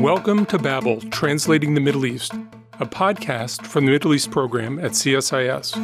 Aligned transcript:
Welcome 0.00 0.46
to 0.46 0.58
Babel, 0.58 0.98
Translating 1.10 1.74
the 1.74 1.80
Middle 1.82 2.06
East, 2.06 2.32
a 2.78 2.86
podcast 2.86 3.66
from 3.66 3.84
the 3.84 3.92
Middle 3.92 4.14
East 4.14 4.30
program 4.30 4.78
at 4.78 4.92
CSIS. 4.92 5.76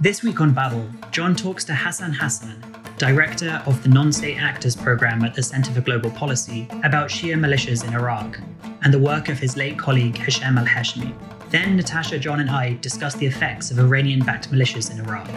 This 0.00 0.22
week 0.22 0.40
on 0.40 0.54
Babel, 0.54 0.88
John 1.10 1.36
talks 1.36 1.64
to 1.64 1.74
Hassan 1.74 2.14
Hassan, 2.14 2.64
director 2.96 3.62
of 3.66 3.82
the 3.82 3.90
Non 3.90 4.10
State 4.10 4.38
Actors 4.38 4.74
Program 4.74 5.22
at 5.22 5.34
the 5.34 5.42
Center 5.42 5.70
for 5.70 5.82
Global 5.82 6.10
Policy, 6.12 6.66
about 6.82 7.10
Shia 7.10 7.34
militias 7.34 7.86
in 7.86 7.92
Iraq 7.92 8.40
and 8.82 8.94
the 8.94 8.98
work 8.98 9.28
of 9.28 9.38
his 9.38 9.54
late 9.54 9.78
colleague 9.78 10.16
Hisham 10.16 10.56
al 10.56 10.64
Hashimi. 10.64 11.12
Then 11.50 11.76
Natasha, 11.76 12.18
John, 12.18 12.40
and 12.40 12.48
I 12.48 12.78
discuss 12.80 13.14
the 13.16 13.26
effects 13.26 13.70
of 13.70 13.78
Iranian 13.78 14.20
backed 14.20 14.50
militias 14.50 14.90
in 14.90 14.98
Iraq. 15.04 15.28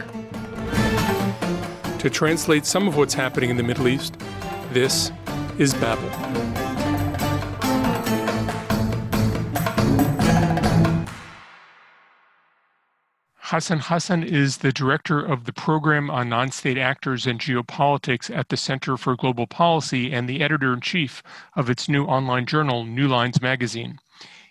To 1.99 2.09
translate 2.09 2.65
some 2.65 2.88
of 2.88 2.95
what's 2.95 3.13
happening 3.13 3.49
in 3.49 3.57
the 3.57 3.63
Middle 3.63 3.89
East, 3.89 4.15
this 4.71 5.11
is 5.57 5.73
Babel. 5.73 6.66
Hassan 13.50 13.79
Hassan 13.79 14.24
is 14.24 14.57
the 14.57 14.74
director 14.74 15.21
of 15.21 15.46
the 15.46 15.54
program 15.54 16.11
on 16.11 16.28
non 16.28 16.51
state 16.51 16.78
actors 16.78 17.25
and 17.25 17.39
geopolitics 17.39 18.29
at 18.29 18.50
the 18.50 18.57
Center 18.57 18.97
for 18.97 19.15
Global 19.15 19.47
Policy 19.47 20.11
and 20.11 20.28
the 20.28 20.42
editor 20.42 20.73
in 20.73 20.82
chief 20.82 21.23
of 21.56 21.70
its 21.70 21.87
new 21.87 22.04
online 22.04 22.46
journal, 22.46 22.83
New 22.83 23.07
Lines 23.07 23.42
Magazine. 23.42 24.00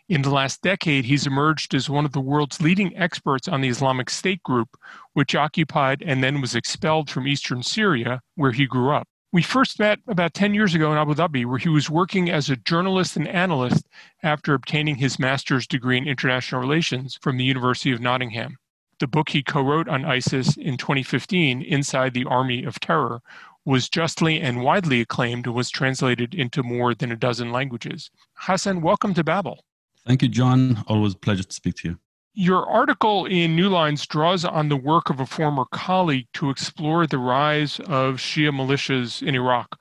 In 0.09 0.23
the 0.23 0.31
last 0.31 0.63
decade, 0.63 1.05
he's 1.05 1.27
emerged 1.27 1.75
as 1.75 1.91
one 1.91 2.07
of 2.07 2.13
the 2.13 2.23
world's 2.23 2.63
leading 2.63 2.97
experts 2.97 3.49
on 3.49 3.61
the 3.61 3.69
Islamic 3.69 4.09
State 4.09 4.43
group, 4.43 4.79
which 5.13 5.35
occupied 5.35 6.01
and 6.01 6.25
then 6.25 6.41
was 6.41 6.55
expelled 6.55 7.11
from 7.11 7.29
eastern 7.29 7.63
Syria, 7.63 8.23
where 8.37 8.53
he 8.53 8.65
grew 8.65 8.93
up. 8.93 9.07
We 9.31 9.43
first 9.43 9.79
met 9.79 9.99
about 10.09 10.33
10 10.33 10.55
years 10.55 10.75
ago 10.75 10.91
in 10.91 10.97
Abu 10.97 11.13
Dhabi, 11.13 11.45
where 11.45 11.59
he 11.59 11.69
was 11.69 11.91
working 11.91 12.31
as 12.31 12.49
a 12.49 12.57
journalist 12.57 13.15
and 13.15 13.29
analyst 13.29 13.87
after 14.23 14.55
obtaining 14.55 14.97
his 14.97 15.19
master's 15.19 15.67
degree 15.67 15.99
in 15.99 16.09
international 16.09 16.63
relations 16.63 17.19
from 17.21 17.37
the 17.37 17.45
University 17.45 17.93
of 17.93 18.01
Nottingham. 18.01 18.57
The 18.99 19.07
book 19.07 19.29
he 19.29 19.43
co 19.43 19.61
wrote 19.61 19.89
on 19.89 20.07
ISIS 20.07 20.57
in 20.57 20.79
2015, 20.79 21.61
Inside 21.61 22.15
the 22.15 22.25
Army 22.25 22.65
of 22.65 22.81
Terror, 22.81 23.21
was 23.67 23.91
justly 23.91 24.41
and 24.41 24.63
widely 24.63 25.03
acclaimed 25.03 25.47
and 25.47 25.55
was 25.55 25.69
translated 25.69 26.35
into 26.35 26.63
more 26.63 26.95
than 26.95 27.13
a 27.13 27.17
dozen 27.17 27.53
languages. 27.53 28.11
Hassan, 28.37 28.81
welcome 28.81 29.13
to 29.13 29.23
Babel. 29.23 29.63
Thank 30.07 30.23
you, 30.23 30.29
John. 30.29 30.83
Always 30.87 31.13
a 31.13 31.19
pleasure 31.19 31.43
to 31.43 31.53
speak 31.53 31.75
to 31.77 31.89
you. 31.89 31.99
Your 32.33 32.67
article 32.67 33.27
in 33.27 33.55
New 33.55 33.69
Lines 33.69 34.07
draws 34.07 34.47
on 34.47 34.71
the 34.71 34.77
work 34.77 35.11
of 35.11 35.21
a 35.21 35.27
former 35.27 35.67
colleague 35.73 36.29
to 36.35 36.49
explore 36.49 37.07
the 37.07 37.19
rise 37.19 37.81
of 37.81 38.17
Shia 38.17 38.51
militias 38.51 39.23
in 39.23 39.35
Iraq. 39.35 39.79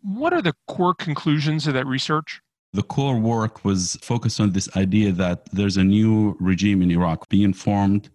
What 0.00 0.32
are 0.32 0.42
the 0.42 0.54
core 0.68 0.94
conclusions 0.94 1.66
of 1.66 1.74
that 1.74 1.86
research? 1.86 2.40
The 2.72 2.82
core 2.82 3.18
work 3.18 3.62
was 3.62 3.98
focused 4.00 4.40
on 4.40 4.52
this 4.52 4.74
idea 4.74 5.12
that 5.12 5.50
there's 5.52 5.76
a 5.76 5.84
new 5.84 6.34
regime 6.40 6.80
in 6.80 6.90
Iraq 6.90 7.28
being 7.28 7.52
formed 7.52 8.08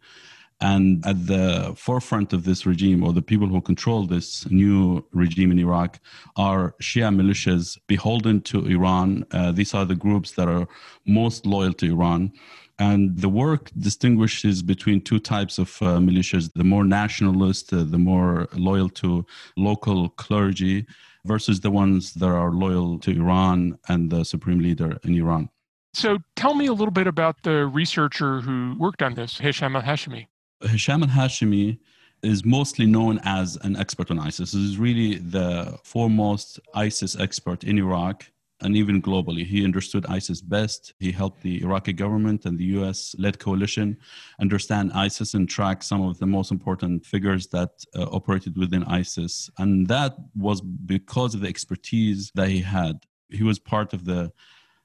and 0.62 1.06
at 1.06 1.28
the 1.28 1.74
forefront 1.78 2.34
of 2.34 2.44
this 2.44 2.66
regime, 2.66 3.04
or 3.04 3.14
the 3.14 3.22
people 3.22 3.48
who 3.48 3.62
control 3.62 4.06
this 4.06 4.50
new 4.52 5.06
regime 5.14 5.52
in 5.52 5.60
Iraq, 5.60 6.00
are 6.36 6.76
Shia 6.82 7.14
militias 7.16 7.78
beholden 7.88 8.42
to 8.42 8.66
Iran. 8.66 9.26
Uh, 9.32 9.52
these 9.52 9.74
are 9.74 9.86
the 9.86 9.96
groups 9.96 10.32
that 10.32 10.48
are 10.48 10.68
most 11.06 11.46
loyal 11.46 11.74
to 11.74 11.86
Iran. 11.86 12.32
And 12.78 13.18
the 13.18 13.30
work 13.30 13.72
distinguishes 13.78 14.62
between 14.62 15.02
two 15.02 15.20
types 15.20 15.60
of 15.60 15.78
uh, 15.82 15.98
militias 15.98 16.52
the 16.54 16.64
more 16.64 16.86
nationalist, 16.86 17.74
uh, 17.74 17.84
the 17.84 17.98
more 17.98 18.48
loyal 18.54 18.90
to 19.02 19.26
local 19.58 20.10
clergy, 20.10 20.86
versus 21.26 21.60
the 21.60 21.72
ones 21.72 22.14
that 22.14 22.30
are 22.30 22.52
loyal 22.52 22.98
to 23.00 23.12
Iran 23.12 23.78
and 23.90 24.10
the 24.10 24.24
supreme 24.24 24.60
leader 24.60 24.98
in 25.04 25.16
Iran. 25.16 25.50
So 25.94 26.20
tell 26.36 26.54
me 26.54 26.68
a 26.68 26.74
little 26.74 26.92
bit 26.92 27.08
about 27.08 27.44
the 27.44 27.66
researcher 27.66 28.40
who 28.42 28.76
worked 28.78 29.02
on 29.02 29.16
this, 29.16 29.38
Hisham 29.38 29.76
al 29.76 29.82
Hashimi. 29.82 30.28
Hisham 30.62 31.04
al 31.04 31.10
Hashimi 31.10 31.80
is 32.22 32.44
mostly 32.44 32.86
known 32.86 33.20
as 33.24 33.58
an 33.62 33.78
expert 33.78 34.12
on 34.12 34.20
ISIS. 34.20 34.52
He 34.52 34.66
is 34.66 34.78
really 34.78 35.16
the 35.16 35.78
foremost 35.84 36.60
ISIS 36.74 37.18
expert 37.18 37.64
in 37.64 37.78
Iraq 37.78 38.26
and 38.62 38.76
even 38.76 39.02
globally. 39.02 39.46
He 39.46 39.64
understood 39.64 40.06
ISIS 40.08 40.42
best. 40.42 40.94
He 41.00 41.14
helped 41.14 41.44
the 41.44 41.62
Iraqi 41.62 41.94
government 41.94 42.46
and 42.46 42.58
the 42.58 42.66
US 42.80 43.16
led 43.18 43.40
coalition 43.40 43.98
understand 44.42 44.92
ISIS 44.94 45.34
and 45.34 45.50
track 45.50 45.82
some 45.82 46.02
of 46.02 46.20
the 46.20 46.26
most 46.26 46.52
important 46.52 47.06
figures 47.06 47.48
that 47.48 47.70
uh, 47.96 48.04
operated 48.12 48.58
within 48.58 48.84
ISIS. 48.84 49.50
And 49.58 49.88
that 49.88 50.16
was 50.36 50.60
because 50.60 51.36
of 51.36 51.42
the 51.42 51.48
expertise 51.48 52.32
that 52.36 52.50
he 52.50 52.60
had. 52.60 53.06
He 53.30 53.44
was 53.44 53.60
part 53.60 53.94
of 53.94 54.04
the 54.04 54.34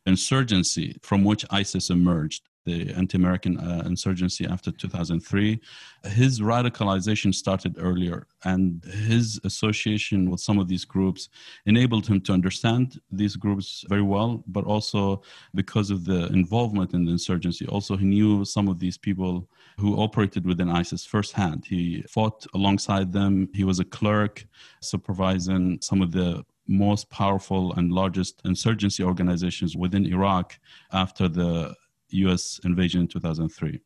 insurgency 0.07 0.99
from 1.03 1.25
which 1.25 1.45
ISIS 1.51 1.91
emerged 1.91 2.49
the 2.65 2.93
anti-American 2.95 3.59
uh, 3.59 3.83
insurgency 3.87 4.47
after 4.47 4.71
2003. 4.71 5.61
His 6.05 6.41
radicalization 6.41 7.35
started 7.35 7.77
earlier, 7.79 8.27
and 8.45 8.85
his 8.85 9.41
association 9.45 10.31
with 10.31 10.41
some 10.41 10.59
of 10.59 10.69
these 10.69 10.85
groups 10.85 11.29
enabled 11.67 12.07
him 12.07 12.21
to 12.23 12.33
understand 12.33 13.01
these 13.11 13.37
groups 13.37 13.85
very 13.89 14.03
well. 14.03 14.43
But 14.47 14.65
also 14.65 15.23
because 15.55 15.91
of 15.91 16.05
the 16.05 16.27
involvement 16.27 16.95
in 16.95 17.05
the 17.05 17.13
insurgency, 17.13 17.67
also 17.67 17.97
he 17.97 18.07
knew 18.07 18.45
some 18.45 18.69
of 18.69 18.79
these 18.79 18.99
people 18.99 19.49
who 19.79 20.01
operated 20.01 20.47
within 20.47 20.71
ISIS 20.71 21.05
firsthand. 21.05 21.65
He 21.67 22.03
fought 22.03 22.47
alongside 22.55 23.13
them. 23.13 23.49
He 23.55 23.65
was 23.65 23.81
a 23.81 23.85
clerk 23.85 24.47
supervising 24.81 25.79
some 25.81 26.03
of 26.03 26.13
the 26.13 26.45
most 26.67 27.11
powerful 27.11 27.75
and 27.75 27.93
largest 27.93 28.41
insurgency 28.45 29.03
organizations 29.03 29.77
within 29.77 30.07
Iraq 30.07 30.59
after 30.93 31.29
the 31.29 31.75
US 32.15 32.61
invasion 32.65 33.03
in 33.03 33.09
2003. 33.09 33.81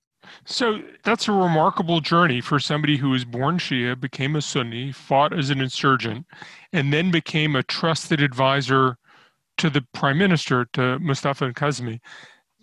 So 0.45 0.81
that's 1.05 1.29
a 1.29 1.33
remarkable 1.33 2.01
journey 2.01 2.41
for 2.41 2.59
somebody 2.59 2.97
who 2.97 3.11
was 3.11 3.25
born 3.25 3.59
Shia, 3.59 3.99
became 3.99 4.37
a 4.37 4.43
Sunni, 4.43 4.93
fought 4.93 5.33
as 5.33 5.51
an 5.51 5.61
insurgent, 5.61 6.27
and 6.73 6.93
then 6.93 7.11
became 7.11 7.57
a 7.57 7.63
trusted 7.63 8.21
advisor 8.21 8.99
to 9.59 9.71
the 9.71 9.83
prime 9.95 10.19
minister, 10.19 10.67
to 10.73 10.99
Mustafa 10.99 11.53
Kadhimi. 11.53 12.01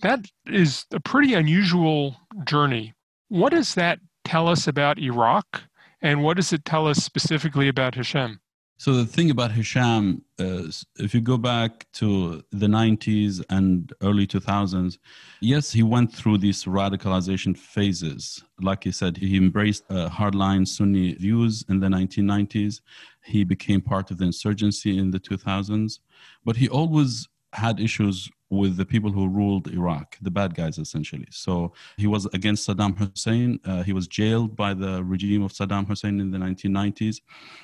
That 0.01 0.25
is 0.45 0.85
a 0.91 0.99
pretty 0.99 1.33
unusual 1.33 2.17
journey. 2.45 2.93
What 3.29 3.51
does 3.51 3.75
that 3.75 3.99
tell 4.23 4.47
us 4.47 4.67
about 4.67 4.99
Iraq? 4.99 5.63
And 6.01 6.23
what 6.23 6.37
does 6.37 6.53
it 6.53 6.65
tell 6.65 6.87
us 6.87 7.03
specifically 7.03 7.67
about 7.67 7.95
Hisham? 7.95 8.39
So 8.77 8.93
the 8.93 9.05
thing 9.05 9.31
about 9.31 9.51
Hisham 9.51 10.21
is, 10.37 10.85
if 10.97 11.13
you 11.13 11.21
go 11.21 11.37
back 11.37 11.87
to 11.93 12.43
the 12.51 12.67
90s 12.67 13.41
and 13.49 13.91
early 14.01 14.27
2000s, 14.27 14.97
yes, 15.39 15.71
he 15.71 15.81
went 15.81 16.13
through 16.13 16.39
these 16.39 16.65
radicalization 16.65 17.57
phases. 17.57 18.43
Like 18.59 18.83
he 18.83 18.91
said, 18.91 19.15
he 19.15 19.37
embraced 19.37 19.85
uh, 19.89 20.09
hardline 20.09 20.67
Sunni 20.67 21.13
views 21.13 21.63
in 21.69 21.79
the 21.79 21.87
1990s. 21.87 22.81
He 23.23 23.45
became 23.45 23.79
part 23.79 24.11
of 24.11 24.17
the 24.17 24.25
insurgency 24.25 24.97
in 24.97 25.09
the 25.09 25.21
2000s, 25.21 25.99
but 26.43 26.57
he 26.57 26.67
always 26.67 27.29
had 27.53 27.79
issues 27.79 28.29
with 28.49 28.75
the 28.75 28.85
people 28.85 29.11
who 29.11 29.27
ruled 29.27 29.67
Iraq, 29.69 30.17
the 30.21 30.29
bad 30.29 30.53
guys 30.53 30.77
essentially. 30.77 31.27
So 31.31 31.73
he 31.97 32.07
was 32.07 32.25
against 32.27 32.67
Saddam 32.67 32.97
Hussein. 32.97 33.59
Uh, 33.65 33.83
he 33.83 33.93
was 33.93 34.07
jailed 34.07 34.55
by 34.55 34.73
the 34.73 35.03
regime 35.03 35.43
of 35.43 35.53
Saddam 35.53 35.87
Hussein 35.87 36.19
in 36.19 36.29
the 36.29 36.37
1990s. 36.37 37.21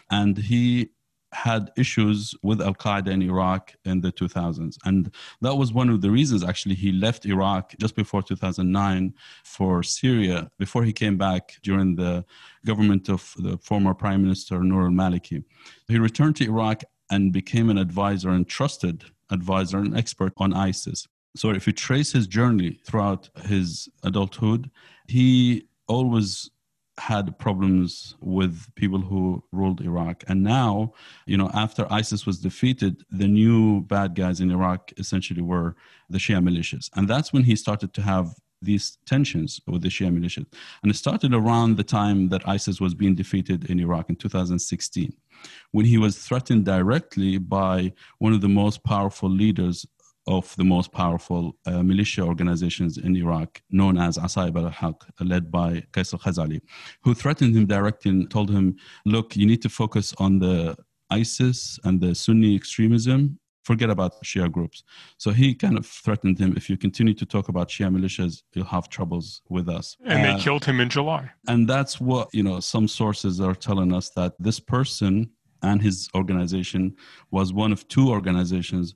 And 0.10 0.38
he 0.38 0.92
had 1.34 1.72
issues 1.78 2.36
with 2.44 2.62
Al 2.62 2.74
Qaeda 2.74 3.08
in 3.08 3.22
Iraq 3.22 3.74
in 3.86 4.02
the 4.02 4.12
2000s. 4.12 4.78
And 4.86 5.12
that 5.42 5.56
was 5.56 5.72
one 5.72 5.90
of 5.90 6.02
the 6.02 6.12
reasons 6.12 6.44
actually 6.44 6.76
he 6.76 6.92
left 6.92 7.26
Iraq 7.26 7.74
just 7.80 7.96
before 7.96 8.22
2009 8.22 9.14
for 9.44 9.84
Syria 9.84 10.52
before 10.60 10.84
he 10.84 10.94
came 10.94 11.18
back 11.18 11.58
during 11.64 11.96
the 11.96 12.26
government 12.66 13.10
of 13.10 13.34
the 13.38 13.58
former 13.60 13.94
Prime 13.94 14.22
Minister 14.22 14.60
Nouri 14.60 14.86
al 14.86 14.92
Maliki. 14.92 15.44
He 15.88 15.98
returned 15.98 16.36
to 16.38 16.46
Iraq 16.46 16.84
and 17.10 17.32
became 17.32 17.70
an 17.70 17.78
advisor 17.78 18.30
and 18.30 18.48
trusted 18.48 19.06
advisor 19.30 19.78
and 19.78 19.98
expert 19.98 20.34
on 20.38 20.54
ISIS. 20.54 21.08
So 21.36 21.52
if 21.52 21.66
you 21.66 21.74
trace 21.74 22.12
his 22.12 22.28
journey 22.28 22.80
throughout 22.86 23.30
his 23.46 23.88
adulthood, 24.04 24.70
he 25.08 25.68
always 25.88 26.50
had 27.10 27.38
problems 27.40 28.16
with 28.22 28.54
people 28.76 29.02
who 29.02 29.44
ruled 29.52 29.82
Iraq. 29.82 30.24
And 30.28 30.44
now, 30.44 30.94
you 31.26 31.36
know, 31.36 31.50
after 31.54 31.92
ISIS 31.92 32.28
was 32.28 32.38
defeated, 32.40 33.04
the 33.10 33.28
new 33.28 33.82
bad 33.82 34.14
guys 34.14 34.40
in 34.40 34.52
Iraq 34.52 34.94
essentially 34.98 35.42
were 35.42 35.76
the 36.10 36.20
Shia 36.20 36.42
militias. 36.48 36.90
And 36.96 37.08
that's 37.08 37.34
when 37.34 37.44
he 37.44 37.56
started 37.56 37.94
to 37.96 38.02
have 38.04 38.28
these 38.62 39.00
tensions 39.08 39.60
with 39.66 39.82
the 39.82 39.90
Shia 39.90 40.12
militias. 40.16 40.46
And 40.82 40.92
it 40.92 40.96
started 40.96 41.34
around 41.34 41.78
the 41.78 41.84
time 41.84 42.30
that 42.30 42.48
ISIS 42.48 42.80
was 42.80 42.94
being 42.94 43.16
defeated 43.16 43.60
in 43.72 43.80
Iraq 43.80 44.10
in 44.10 44.16
2016, 44.16 45.12
when 45.72 45.86
he 45.86 45.98
was 45.98 46.20
threatened 46.20 46.66
directly 46.66 47.40
by 47.40 47.94
one 48.20 48.34
of 48.34 48.42
the 48.42 48.56
most 48.62 48.84
powerful 48.84 49.30
leaders 49.30 49.88
of 50.28 50.56
the 50.56 50.64
most 50.64 50.92
powerful 50.92 51.58
uh, 51.66 51.82
militia 51.84 52.22
organizations 52.22 52.98
in 52.98 53.16
Iraq, 53.16 53.62
known 53.72 53.98
as 53.98 54.18
Asaib 54.18 54.56
al-Haq, 54.56 55.06
led 55.20 55.52
by 55.52 55.84
Qais 55.94 56.14
al-Khazali, 56.14 56.62
who 57.04 57.14
threatened 57.14 57.56
him 57.56 57.66
directly 57.66 58.12
and 58.12 58.30
told 58.30 58.50
him, 58.50 58.76
look, 59.06 59.36
you 59.36 59.46
need 59.46 59.62
to 59.62 59.70
focus 59.70 60.14
on 60.18 60.40
the 60.40 60.78
ISIS 61.10 61.80
and 61.84 62.00
the 62.00 62.14
Sunni 62.16 62.56
extremism 62.56 63.40
forget 63.64 63.90
about 63.90 64.22
Shia 64.24 64.52
groups. 64.52 64.84
So 65.18 65.32
he 65.32 65.54
kind 65.54 65.78
of 65.78 65.86
threatened 65.86 66.40
him 66.40 66.54
if 66.58 66.70
you 66.70 66.78
continue 66.78 67.14
to 67.14 67.26
talk 67.26 67.50
about 67.50 67.70
Shia 67.70 67.96
militias, 67.96 68.44
you'll 68.54 68.66
have 68.66 68.90
troubles 68.90 69.42
with 69.50 69.70
us. 69.70 69.96
And 70.06 70.26
uh, 70.26 70.38
they 70.38 70.44
killed 70.44 70.66
him 70.66 70.80
in 70.80 70.90
July. 70.90 71.30
And 71.48 71.68
that's 71.68 72.02
what, 72.02 72.30
you 72.34 72.44
know, 72.44 72.60
some 72.60 72.88
sources 72.88 73.40
are 73.40 73.56
telling 73.56 73.94
us 73.94 74.10
that 74.12 74.34
this 74.40 74.60
person 74.60 75.30
and 75.62 75.82
his 75.82 76.10
organization 76.16 76.96
was 77.30 77.54
one 77.54 77.72
of 77.72 77.88
two 77.88 78.10
organizations 78.10 78.96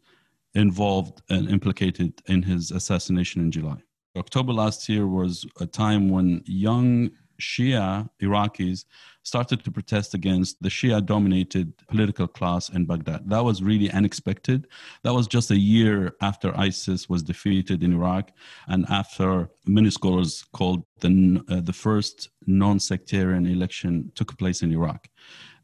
involved 0.55 1.21
and 1.29 1.49
implicated 1.49 2.21
in 2.27 2.41
his 2.41 2.71
assassination 2.71 3.41
in 3.41 3.51
July. 3.51 3.77
October 4.17 4.53
last 4.53 4.87
year 4.87 5.07
was 5.07 5.45
a 5.59 5.65
time 5.65 6.09
when 6.09 6.41
young 6.45 7.11
Shia 7.39 8.09
Iraqis 8.21 8.85
started 9.23 9.63
to 9.63 9.71
protest 9.71 10.13
against 10.13 10.61
the 10.61 10.69
Shia 10.69 11.05
dominated 11.05 11.73
political 11.87 12.27
class 12.27 12.69
in 12.69 12.85
Baghdad. 12.85 13.29
That 13.29 13.43
was 13.43 13.61
really 13.61 13.91
unexpected. 13.91 14.67
That 15.03 15.13
was 15.13 15.27
just 15.27 15.51
a 15.51 15.57
year 15.57 16.15
after 16.21 16.57
ISIS 16.57 17.09
was 17.09 17.23
defeated 17.23 17.83
in 17.83 17.93
Iraq 17.93 18.31
and 18.67 18.85
after 18.89 19.49
many 19.65 19.89
scholars 19.89 20.45
called 20.53 20.85
the, 21.01 21.43
uh, 21.49 21.61
the 21.61 21.73
first 21.73 22.29
non 22.45 22.79
sectarian 22.79 23.45
election 23.47 24.11
took 24.15 24.37
place 24.37 24.61
in 24.61 24.71
Iraq. 24.71 25.09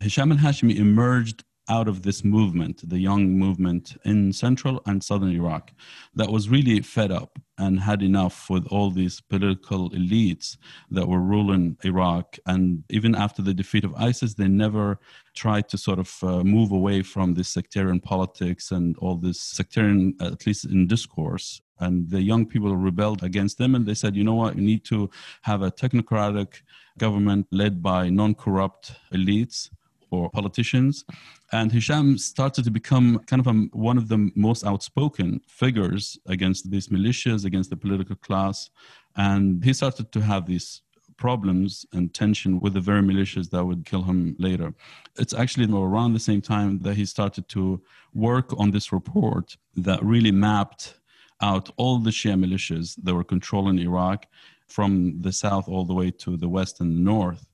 Hisham 0.01 0.31
al 0.31 0.39
Hashimi 0.39 0.75
emerged 0.77 1.43
out 1.71 1.87
of 1.87 2.01
this 2.01 2.21
movement, 2.23 2.87
the 2.87 2.99
young 2.99 3.23
movement 3.39 3.95
in 4.03 4.33
central 4.33 4.81
and 4.85 5.01
southern 5.01 5.31
Iraq, 5.31 5.71
that 6.13 6.29
was 6.29 6.49
really 6.49 6.81
fed 6.81 7.11
up 7.11 7.39
and 7.57 7.79
had 7.79 8.01
enough 8.01 8.49
with 8.49 8.67
all 8.67 8.91
these 8.91 9.21
political 9.21 9.89
elites 9.91 10.57
that 10.89 11.07
were 11.07 11.21
ruling 11.21 11.77
Iraq. 11.85 12.37
And 12.45 12.83
even 12.89 13.15
after 13.15 13.41
the 13.41 13.53
defeat 13.53 13.85
of 13.85 13.95
ISIS, 13.95 14.33
they 14.33 14.49
never 14.49 14.99
tried 15.33 15.69
to 15.69 15.77
sort 15.77 15.99
of 15.99 16.09
uh, 16.23 16.43
move 16.43 16.71
away 16.73 17.03
from 17.03 17.35
this 17.35 17.47
sectarian 17.47 18.01
politics 18.01 18.71
and 18.71 18.97
all 18.97 19.15
this 19.15 19.39
sectarian, 19.39 20.15
at 20.19 20.45
least 20.45 20.65
in 20.65 20.87
discourse. 20.87 21.61
And 21.79 22.09
the 22.09 22.21
young 22.21 22.45
people 22.45 22.75
rebelled 22.75 23.23
against 23.23 23.57
them 23.57 23.75
and 23.75 23.85
they 23.85 23.95
said, 23.95 24.15
you 24.17 24.25
know 24.25 24.35
what, 24.35 24.55
we 24.55 24.61
need 24.61 24.83
to 24.85 25.09
have 25.43 25.61
a 25.61 25.71
technocratic 25.71 26.61
government 26.97 27.47
led 27.51 27.81
by 27.81 28.09
non 28.09 28.35
corrupt 28.35 28.93
elites 29.13 29.69
or 30.11 30.29
politicians. 30.29 31.05
And 31.51 31.71
Hisham 31.71 32.17
started 32.17 32.63
to 32.65 32.71
become 32.71 33.19
kind 33.25 33.39
of 33.39 33.47
a, 33.47 33.53
one 33.73 33.97
of 33.97 34.07
the 34.07 34.31
most 34.35 34.65
outspoken 34.65 35.41
figures 35.47 36.17
against 36.27 36.69
these 36.69 36.89
militias, 36.89 37.45
against 37.45 37.69
the 37.69 37.77
political 37.77 38.15
class. 38.17 38.69
And 39.15 39.63
he 39.63 39.73
started 39.73 40.11
to 40.11 40.21
have 40.21 40.45
these 40.45 40.81
problems 41.17 41.85
and 41.93 42.13
tension 42.13 42.59
with 42.59 42.73
the 42.73 42.79
very 42.79 43.01
militias 43.01 43.49
that 43.51 43.63
would 43.63 43.85
kill 43.85 44.03
him 44.03 44.35
later. 44.39 44.73
It's 45.17 45.33
actually 45.33 45.67
around 45.71 46.13
the 46.13 46.27
same 46.29 46.41
time 46.41 46.79
that 46.79 46.95
he 46.95 47.05
started 47.05 47.47
to 47.49 47.81
work 48.13 48.47
on 48.61 48.71
this 48.71 48.91
report 48.91 49.55
that 49.75 50.03
really 50.03 50.31
mapped 50.31 50.95
out 51.41 51.69
all 51.77 51.99
the 51.99 52.11
Shia 52.11 52.37
militias 52.43 52.95
that 53.03 53.13
were 53.13 53.23
controlling 53.23 53.79
Iraq 53.79 54.25
from 54.67 55.21
the 55.21 55.31
south 55.31 55.67
all 55.67 55.85
the 55.85 55.93
way 55.93 56.09
to 56.23 56.37
the 56.37 56.49
west 56.49 56.79
and 56.81 56.89
the 56.95 57.03
north. 57.13 57.45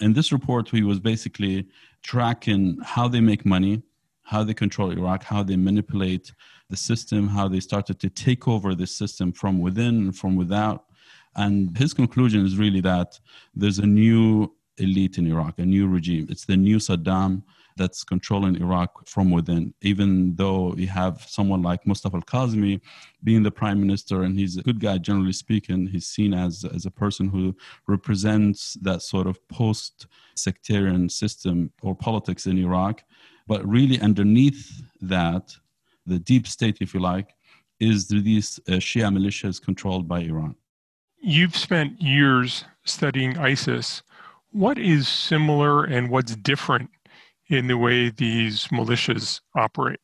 In 0.00 0.14
this 0.14 0.32
report, 0.32 0.68
he 0.70 0.82
was 0.82 0.98
basically 0.98 1.66
tracking 2.02 2.78
how 2.82 3.06
they 3.06 3.20
make 3.20 3.44
money, 3.44 3.82
how 4.22 4.42
they 4.44 4.54
control 4.54 4.90
Iraq, 4.90 5.24
how 5.24 5.42
they 5.42 5.56
manipulate 5.56 6.32
the 6.70 6.76
system, 6.76 7.28
how 7.28 7.48
they 7.48 7.60
started 7.60 8.00
to 8.00 8.08
take 8.08 8.48
over 8.48 8.74
the 8.74 8.86
system 8.86 9.32
from 9.32 9.58
within 9.58 9.96
and 9.96 10.16
from 10.16 10.36
without. 10.36 10.86
And 11.36 11.76
his 11.76 11.92
conclusion 11.92 12.46
is 12.46 12.56
really 12.56 12.80
that 12.80 13.18
there's 13.54 13.78
a 13.78 13.86
new 13.86 14.54
elite 14.78 15.18
in 15.18 15.26
Iraq, 15.26 15.58
a 15.58 15.66
new 15.66 15.86
regime. 15.86 16.26
It's 16.30 16.46
the 16.46 16.56
new 16.56 16.78
Saddam 16.78 17.42
that's 17.76 18.04
controlling 18.04 18.56
Iraq 18.56 19.06
from 19.06 19.30
within, 19.30 19.74
even 19.82 20.34
though 20.36 20.74
you 20.74 20.86
have 20.88 21.22
someone 21.28 21.62
like 21.62 21.86
Mustafa 21.86 22.16
al 22.16 22.22
Kadhimi 22.22 22.80
being 23.22 23.42
the 23.42 23.50
prime 23.50 23.80
minister, 23.80 24.22
and 24.22 24.38
he's 24.38 24.56
a 24.56 24.62
good 24.62 24.80
guy, 24.80 24.98
generally 24.98 25.32
speaking. 25.32 25.86
He's 25.86 26.06
seen 26.06 26.34
as, 26.34 26.64
as 26.64 26.86
a 26.86 26.90
person 26.90 27.28
who 27.28 27.56
represents 27.86 28.74
that 28.82 29.02
sort 29.02 29.26
of 29.26 29.46
post 29.48 30.06
sectarian 30.34 31.08
system 31.08 31.72
or 31.82 31.94
politics 31.94 32.46
in 32.46 32.58
Iraq. 32.58 33.02
But 33.46 33.66
really, 33.66 34.00
underneath 34.00 34.82
that, 35.00 35.56
the 36.06 36.18
deep 36.18 36.46
state, 36.46 36.78
if 36.80 36.94
you 36.94 37.00
like, 37.00 37.34
is 37.78 38.08
these 38.08 38.60
uh, 38.68 38.72
Shia 38.72 39.12
militias 39.16 39.60
controlled 39.60 40.06
by 40.06 40.20
Iran. 40.20 40.54
You've 41.22 41.56
spent 41.56 42.00
years 42.00 42.64
studying 42.84 43.38
ISIS. 43.38 44.02
What 44.52 44.78
is 44.78 45.08
similar 45.08 45.84
and 45.84 46.10
what's 46.10 46.34
different 46.36 46.90
in 47.50 47.66
the 47.66 47.76
way 47.76 48.08
these 48.08 48.68
militias 48.68 49.40
operate. 49.56 50.00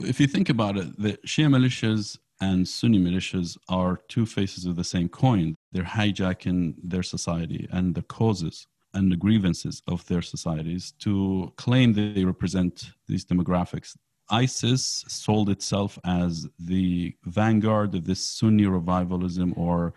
If 0.00 0.20
you 0.20 0.26
think 0.26 0.48
about 0.48 0.76
it, 0.76 1.00
the 1.00 1.12
Shia 1.26 1.46
militias 1.46 2.18
and 2.40 2.66
Sunni 2.66 2.98
militias 2.98 3.56
are 3.68 4.00
two 4.08 4.26
faces 4.26 4.66
of 4.66 4.76
the 4.76 4.84
same 4.84 5.08
coin. 5.08 5.56
They're 5.72 5.84
hijacking 5.84 6.74
their 6.82 7.02
society 7.02 7.68
and 7.70 7.94
the 7.94 8.02
causes 8.02 8.66
and 8.92 9.10
the 9.10 9.16
grievances 9.16 9.82
of 9.86 10.04
their 10.06 10.22
societies 10.22 10.92
to 10.98 11.52
claim 11.56 11.92
that 11.92 12.14
they 12.14 12.24
represent 12.24 12.90
these 13.06 13.24
demographics. 13.24 13.96
ISIS 14.30 15.04
sold 15.08 15.48
itself 15.48 15.98
as 16.04 16.46
the 16.58 17.14
vanguard 17.24 17.94
of 17.94 18.04
this 18.04 18.20
Sunni 18.20 18.66
revivalism 18.66 19.54
or 19.56 19.92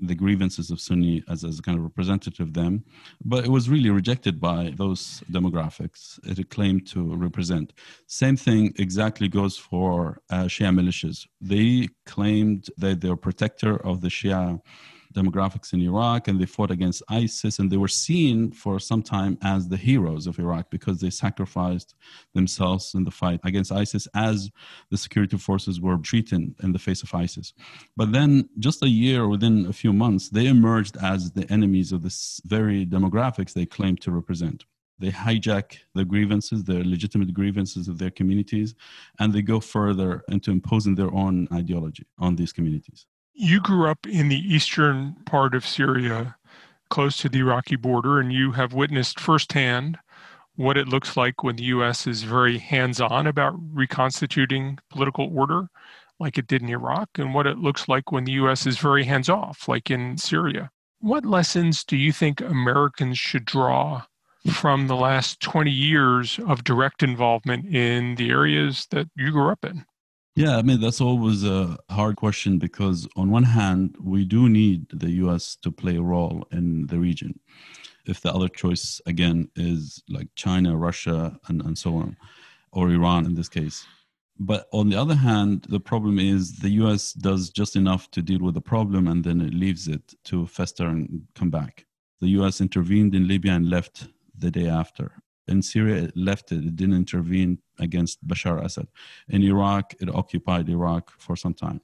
the 0.00 0.14
grievances 0.14 0.70
of 0.70 0.80
Sunni 0.80 1.22
as, 1.28 1.44
as 1.44 1.58
a 1.58 1.62
kind 1.62 1.78
of 1.78 1.84
representative 1.84 2.48
of 2.48 2.54
them, 2.54 2.84
but 3.24 3.44
it 3.44 3.50
was 3.50 3.68
really 3.68 3.90
rejected 3.90 4.40
by 4.40 4.72
those 4.76 5.22
demographics 5.30 6.18
it 6.38 6.50
claimed 6.50 6.86
to 6.88 7.14
represent. 7.16 7.72
Same 8.06 8.36
thing 8.36 8.74
exactly 8.78 9.28
goes 9.28 9.56
for 9.56 10.20
uh, 10.30 10.44
Shia 10.44 10.72
militias. 10.74 11.26
They 11.40 11.88
claimed 12.06 12.70
that 12.78 13.00
they're 13.00 13.16
protector 13.16 13.76
of 13.84 14.00
the 14.00 14.08
Shia 14.08 14.60
demographics 15.14 15.72
in 15.72 15.80
Iraq 15.80 16.28
and 16.28 16.40
they 16.40 16.46
fought 16.46 16.70
against 16.70 17.02
ISIS 17.08 17.58
and 17.58 17.70
they 17.70 17.76
were 17.76 17.88
seen 17.88 18.50
for 18.50 18.78
some 18.78 19.02
time 19.02 19.38
as 19.42 19.68
the 19.68 19.76
heroes 19.76 20.26
of 20.26 20.38
Iraq 20.38 20.70
because 20.70 21.00
they 21.00 21.10
sacrificed 21.10 21.94
themselves 22.34 22.94
in 22.94 23.04
the 23.04 23.10
fight 23.10 23.40
against 23.44 23.72
ISIS 23.72 24.06
as 24.14 24.50
the 24.90 24.96
security 24.96 25.36
forces 25.36 25.80
were 25.80 25.96
retreating 25.96 26.54
in 26.62 26.72
the 26.72 26.78
face 26.78 27.02
of 27.02 27.14
ISIS. 27.14 27.54
But 27.96 28.12
then 28.12 28.48
just 28.58 28.82
a 28.82 28.88
year 28.88 29.28
within 29.28 29.66
a 29.66 29.72
few 29.72 29.92
months 29.92 30.28
they 30.28 30.46
emerged 30.46 30.96
as 31.02 31.32
the 31.32 31.50
enemies 31.50 31.92
of 31.92 32.02
this 32.02 32.40
very 32.44 32.84
demographics 32.86 33.52
they 33.52 33.66
claimed 33.66 34.00
to 34.02 34.10
represent 34.10 34.64
they 34.98 35.10
hijack 35.10 35.78
the 35.94 36.04
grievances, 36.04 36.64
the 36.64 36.84
legitimate 36.84 37.32
grievances 37.32 37.88
of 37.88 37.98
their 37.98 38.10
communities, 38.10 38.74
and 39.20 39.32
they 39.32 39.42
go 39.42 39.60
further 39.60 40.24
into 40.28 40.50
imposing 40.50 40.94
their 40.94 41.12
own 41.14 41.46
ideology 41.52 42.06
on 42.18 42.36
these 42.36 42.52
communities. 42.52 43.06
You 43.40 43.60
grew 43.60 43.88
up 43.88 44.04
in 44.04 44.30
the 44.30 44.52
eastern 44.52 45.14
part 45.24 45.54
of 45.54 45.64
Syria, 45.64 46.34
close 46.90 47.16
to 47.18 47.28
the 47.28 47.38
Iraqi 47.38 47.76
border, 47.76 48.18
and 48.18 48.32
you 48.32 48.50
have 48.50 48.72
witnessed 48.72 49.20
firsthand 49.20 49.96
what 50.56 50.76
it 50.76 50.88
looks 50.88 51.16
like 51.16 51.44
when 51.44 51.54
the 51.54 51.62
U.S. 51.66 52.08
is 52.08 52.24
very 52.24 52.58
hands 52.58 53.00
on 53.00 53.28
about 53.28 53.54
reconstituting 53.72 54.80
political 54.90 55.30
order, 55.32 55.68
like 56.18 56.36
it 56.36 56.48
did 56.48 56.62
in 56.62 56.68
Iraq, 56.68 57.10
and 57.14 57.32
what 57.32 57.46
it 57.46 57.58
looks 57.58 57.88
like 57.88 58.10
when 58.10 58.24
the 58.24 58.32
U.S. 58.32 58.66
is 58.66 58.78
very 58.78 59.04
hands 59.04 59.28
off, 59.28 59.68
like 59.68 59.88
in 59.88 60.18
Syria. 60.18 60.72
What 60.98 61.24
lessons 61.24 61.84
do 61.84 61.96
you 61.96 62.10
think 62.10 62.40
Americans 62.40 63.20
should 63.20 63.44
draw 63.44 64.02
from 64.50 64.88
the 64.88 64.96
last 64.96 65.38
20 65.38 65.70
years 65.70 66.40
of 66.44 66.64
direct 66.64 67.04
involvement 67.04 67.72
in 67.72 68.16
the 68.16 68.30
areas 68.30 68.88
that 68.90 69.06
you 69.14 69.30
grew 69.30 69.48
up 69.48 69.64
in? 69.64 69.84
Yeah, 70.38 70.56
I 70.56 70.62
mean, 70.62 70.80
that's 70.80 71.00
always 71.00 71.42
a 71.42 71.76
hard 71.90 72.14
question 72.14 72.60
because, 72.60 73.08
on 73.16 73.28
one 73.32 73.42
hand, 73.42 73.96
we 74.00 74.24
do 74.24 74.48
need 74.48 74.86
the 74.90 75.10
US 75.24 75.56
to 75.62 75.72
play 75.72 75.96
a 75.96 76.00
role 76.00 76.46
in 76.52 76.86
the 76.86 76.96
region. 77.00 77.40
If 78.06 78.20
the 78.20 78.32
other 78.32 78.46
choice, 78.46 79.00
again, 79.06 79.48
is 79.56 80.00
like 80.08 80.28
China, 80.36 80.76
Russia, 80.76 81.36
and, 81.48 81.60
and 81.62 81.76
so 81.76 81.96
on, 81.96 82.16
or 82.70 82.88
Iran 82.88 83.26
in 83.26 83.34
this 83.34 83.48
case. 83.48 83.84
But 84.38 84.68
on 84.72 84.90
the 84.90 84.96
other 84.96 85.16
hand, 85.16 85.66
the 85.70 85.80
problem 85.80 86.20
is 86.20 86.58
the 86.58 86.70
US 86.84 87.14
does 87.14 87.50
just 87.50 87.74
enough 87.74 88.08
to 88.12 88.22
deal 88.22 88.38
with 88.38 88.54
the 88.54 88.60
problem 88.60 89.08
and 89.08 89.24
then 89.24 89.40
it 89.40 89.54
leaves 89.54 89.88
it 89.88 90.14
to 90.26 90.46
fester 90.46 90.86
and 90.86 91.26
come 91.34 91.50
back. 91.50 91.84
The 92.20 92.28
US 92.38 92.60
intervened 92.60 93.12
in 93.16 93.26
Libya 93.26 93.54
and 93.54 93.68
left 93.68 94.06
the 94.38 94.52
day 94.52 94.68
after 94.68 95.20
in 95.48 95.62
Syria, 95.62 96.04
it 96.04 96.16
left 96.16 96.52
it. 96.52 96.64
It 96.64 96.76
didn't 96.76 96.96
intervene 96.96 97.58
against 97.78 98.26
Bashar 98.26 98.64
Assad. 98.64 98.88
In 99.28 99.42
Iraq, 99.42 99.94
it 100.00 100.14
occupied 100.14 100.68
Iraq 100.68 101.10
for 101.18 101.36
some 101.36 101.54
time. 101.54 101.80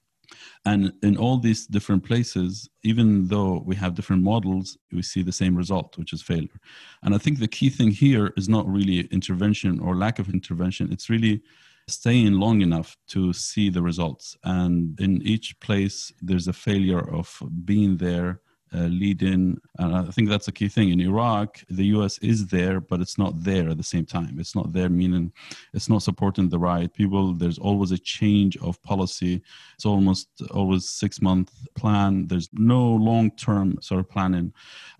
And 0.64 0.92
in 1.02 1.16
all 1.16 1.38
these 1.38 1.66
different 1.66 2.04
places, 2.04 2.68
even 2.82 3.28
though 3.28 3.62
we 3.64 3.76
have 3.76 3.94
different 3.94 4.22
models, 4.22 4.76
we 4.92 5.02
see 5.02 5.22
the 5.22 5.32
same 5.32 5.54
result, 5.54 5.96
which 5.98 6.12
is 6.12 6.22
failure. 6.22 6.60
And 7.02 7.14
I 7.14 7.18
think 7.18 7.38
the 7.38 7.48
key 7.48 7.70
thing 7.70 7.90
here 7.90 8.32
is 8.36 8.48
not 8.48 8.66
really 8.66 9.00
intervention 9.18 9.78
or 9.80 9.96
lack 9.96 10.18
of 10.18 10.28
intervention, 10.28 10.92
it's 10.92 11.10
really 11.10 11.42
staying 11.88 12.32
long 12.32 12.62
enough 12.62 12.96
to 13.08 13.32
see 13.32 13.68
the 13.68 13.82
results. 13.82 14.36
And 14.44 14.98
in 15.00 15.20
each 15.22 15.58
place, 15.60 16.12
there's 16.22 16.48
a 16.48 16.52
failure 16.52 17.06
of 17.14 17.42
being 17.64 17.98
there 17.98 18.40
Uh, 18.74 18.88
lead 18.88 19.22
in. 19.22 19.60
And 19.78 19.94
I 19.94 20.10
think 20.10 20.28
that's 20.28 20.48
a 20.48 20.52
key 20.52 20.68
thing. 20.68 20.90
In 20.90 21.00
Iraq, 21.00 21.62
the 21.68 21.84
US 21.96 22.18
is 22.18 22.48
there, 22.48 22.80
but 22.80 23.00
it's 23.00 23.18
not 23.18 23.44
there 23.44 23.68
at 23.68 23.76
the 23.76 23.84
same 23.84 24.04
time. 24.04 24.40
It's 24.40 24.56
not 24.56 24.72
there, 24.72 24.88
meaning 24.88 25.32
it's 25.72 25.88
not 25.88 26.02
supporting 26.02 26.48
the 26.48 26.58
right 26.58 26.92
people. 26.92 27.34
There's 27.34 27.58
always 27.58 27.92
a 27.92 27.98
change 27.98 28.56
of 28.56 28.82
policy. 28.82 29.42
It's 29.76 29.86
almost 29.86 30.28
always 30.50 30.88
six 30.88 31.22
month 31.22 31.52
plan. 31.76 32.26
There's 32.26 32.48
no 32.52 32.82
long 32.84 33.30
term 33.32 33.78
sort 33.80 34.00
of 34.00 34.10
planning. 34.10 34.52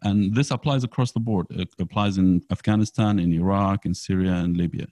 And 0.03 0.35
this 0.37 0.53
applies 0.53 0.85
across 0.85 1.11
the 1.11 1.21
board. 1.21 1.47
It 1.51 1.75
applies 1.81 2.17
in 2.17 2.43
Afghanistan, 2.53 3.19
in 3.19 3.33
Iraq, 3.33 3.87
in 3.87 3.95
Syria, 3.95 4.35
and 4.35 4.57
Libya. 4.57 4.87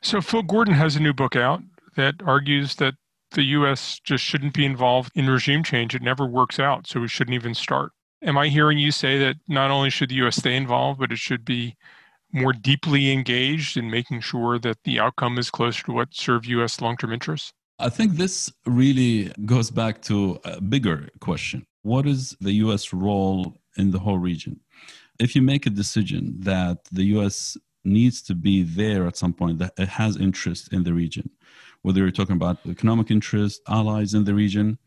So 0.00 0.22
Phil 0.22 0.42
Gordon 0.42 0.74
has 0.74 0.96
a 0.96 1.00
new 1.00 1.12
book 1.12 1.36
out 1.36 1.60
that 1.96 2.14
argues 2.24 2.76
that 2.76 2.94
the 3.32 3.42
US 3.42 4.00
just 4.02 4.24
shouldn't 4.24 4.54
be 4.54 4.64
involved 4.64 5.12
in 5.14 5.28
regime 5.28 5.62
change. 5.62 5.94
It 5.94 6.02
never 6.02 6.26
works 6.26 6.58
out, 6.58 6.86
so 6.86 7.00
we 7.00 7.08
shouldn't 7.08 7.34
even 7.34 7.52
start. 7.54 7.92
Am 8.22 8.38
I 8.38 8.48
hearing 8.48 8.78
you 8.78 8.90
say 8.90 9.18
that 9.18 9.36
not 9.48 9.70
only 9.70 9.90
should 9.90 10.08
the 10.08 10.16
US 10.26 10.36
stay 10.36 10.56
involved, 10.56 10.98
but 11.00 11.12
it 11.12 11.18
should 11.18 11.44
be 11.44 11.76
more 12.32 12.52
deeply 12.52 13.12
engaged 13.12 13.76
in 13.76 13.90
making 13.90 14.20
sure 14.20 14.58
that 14.58 14.78
the 14.84 14.98
outcome 14.98 15.38
is 15.38 15.50
closer 15.50 15.84
to 15.84 15.92
what 15.92 16.14
serve 16.14 16.44
US 16.46 16.80
long 16.80 16.96
term 16.96 17.12
interests? 17.12 17.52
I 17.78 17.90
think 17.90 18.12
this 18.12 18.50
really 18.64 19.32
goes 19.44 19.70
back 19.70 20.00
to 20.02 20.38
a 20.44 20.60
bigger 20.60 21.08
question. 21.20 21.66
What 21.82 22.06
is 22.06 22.36
the 22.40 22.52
US 22.52 22.92
role 22.92 23.58
in 23.76 23.90
the 23.90 23.98
whole 23.98 24.18
region? 24.18 24.60
If 25.18 25.36
you 25.36 25.42
make 25.42 25.66
a 25.66 25.70
decision 25.70 26.36
that 26.40 26.78
the 26.90 27.04
US 27.16 27.56
needs 27.84 28.22
to 28.22 28.34
be 28.34 28.62
there 28.62 29.06
at 29.06 29.16
some 29.16 29.32
point, 29.32 29.58
that 29.58 29.72
it 29.78 29.88
has 29.88 30.16
interest 30.16 30.72
in 30.72 30.84
the 30.84 30.92
region, 30.92 31.30
whether 31.82 32.00
you're 32.00 32.10
talking 32.10 32.36
about 32.36 32.58
economic 32.66 33.10
interest, 33.10 33.60
allies 33.68 34.14
in 34.14 34.24
the 34.24 34.34
region, 34.34 34.78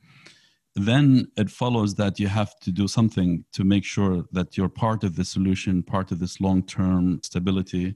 then 0.75 1.27
it 1.35 1.49
follows 1.49 1.95
that 1.95 2.19
you 2.19 2.27
have 2.27 2.59
to 2.61 2.71
do 2.71 2.87
something 2.87 3.43
to 3.53 3.63
make 3.63 3.83
sure 3.83 4.25
that 4.31 4.57
you're 4.57 4.69
part 4.69 5.03
of 5.03 5.15
the 5.15 5.25
solution, 5.25 5.83
part 5.83 6.11
of 6.11 6.19
this 6.19 6.39
long 6.39 6.63
term 6.63 7.21
stability. 7.23 7.95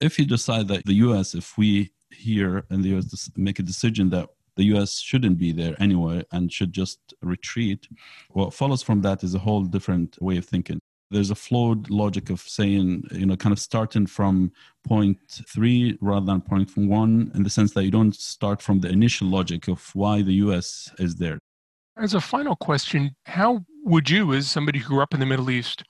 If 0.00 0.18
you 0.18 0.26
decide 0.26 0.68
that 0.68 0.84
the 0.86 0.94
US, 0.94 1.34
if 1.34 1.56
we 1.58 1.92
here 2.10 2.64
in 2.70 2.82
the 2.82 2.96
US 2.96 3.30
make 3.36 3.58
a 3.58 3.62
decision 3.62 4.10
that 4.10 4.28
the 4.56 4.64
US 4.74 4.98
shouldn't 5.00 5.38
be 5.38 5.52
there 5.52 5.76
anyway 5.80 6.24
and 6.32 6.52
should 6.52 6.72
just 6.72 7.14
retreat, 7.22 7.88
what 8.30 8.54
follows 8.54 8.82
from 8.82 9.02
that 9.02 9.22
is 9.22 9.34
a 9.34 9.40
whole 9.40 9.62
different 9.64 10.20
way 10.20 10.36
of 10.36 10.44
thinking 10.44 10.80
there's 11.10 11.30
a 11.30 11.34
flawed 11.34 11.90
logic 11.90 12.28
of 12.30 12.40
saying, 12.40 13.04
you 13.12 13.26
know, 13.26 13.36
kind 13.36 13.52
of 13.52 13.58
starting 13.58 14.06
from 14.06 14.50
point 14.86 15.18
three 15.46 15.96
rather 16.00 16.26
than 16.26 16.40
point 16.40 16.76
one, 16.76 17.30
in 17.34 17.42
the 17.42 17.50
sense 17.50 17.72
that 17.74 17.84
you 17.84 17.90
don't 17.90 18.14
start 18.14 18.60
from 18.60 18.80
the 18.80 18.88
initial 18.88 19.28
logic 19.28 19.68
of 19.68 19.94
why 19.94 20.22
the 20.22 20.34
US 20.34 20.90
is 20.98 21.16
there. 21.16 21.38
As 21.96 22.14
a 22.14 22.20
final 22.20 22.56
question, 22.56 23.14
how 23.24 23.64
would 23.84 24.10
you, 24.10 24.32
as 24.32 24.50
somebody 24.50 24.80
who 24.80 24.88
grew 24.88 25.02
up 25.02 25.14
in 25.14 25.20
the 25.20 25.26
Middle 25.26 25.50
East, 25.50 25.84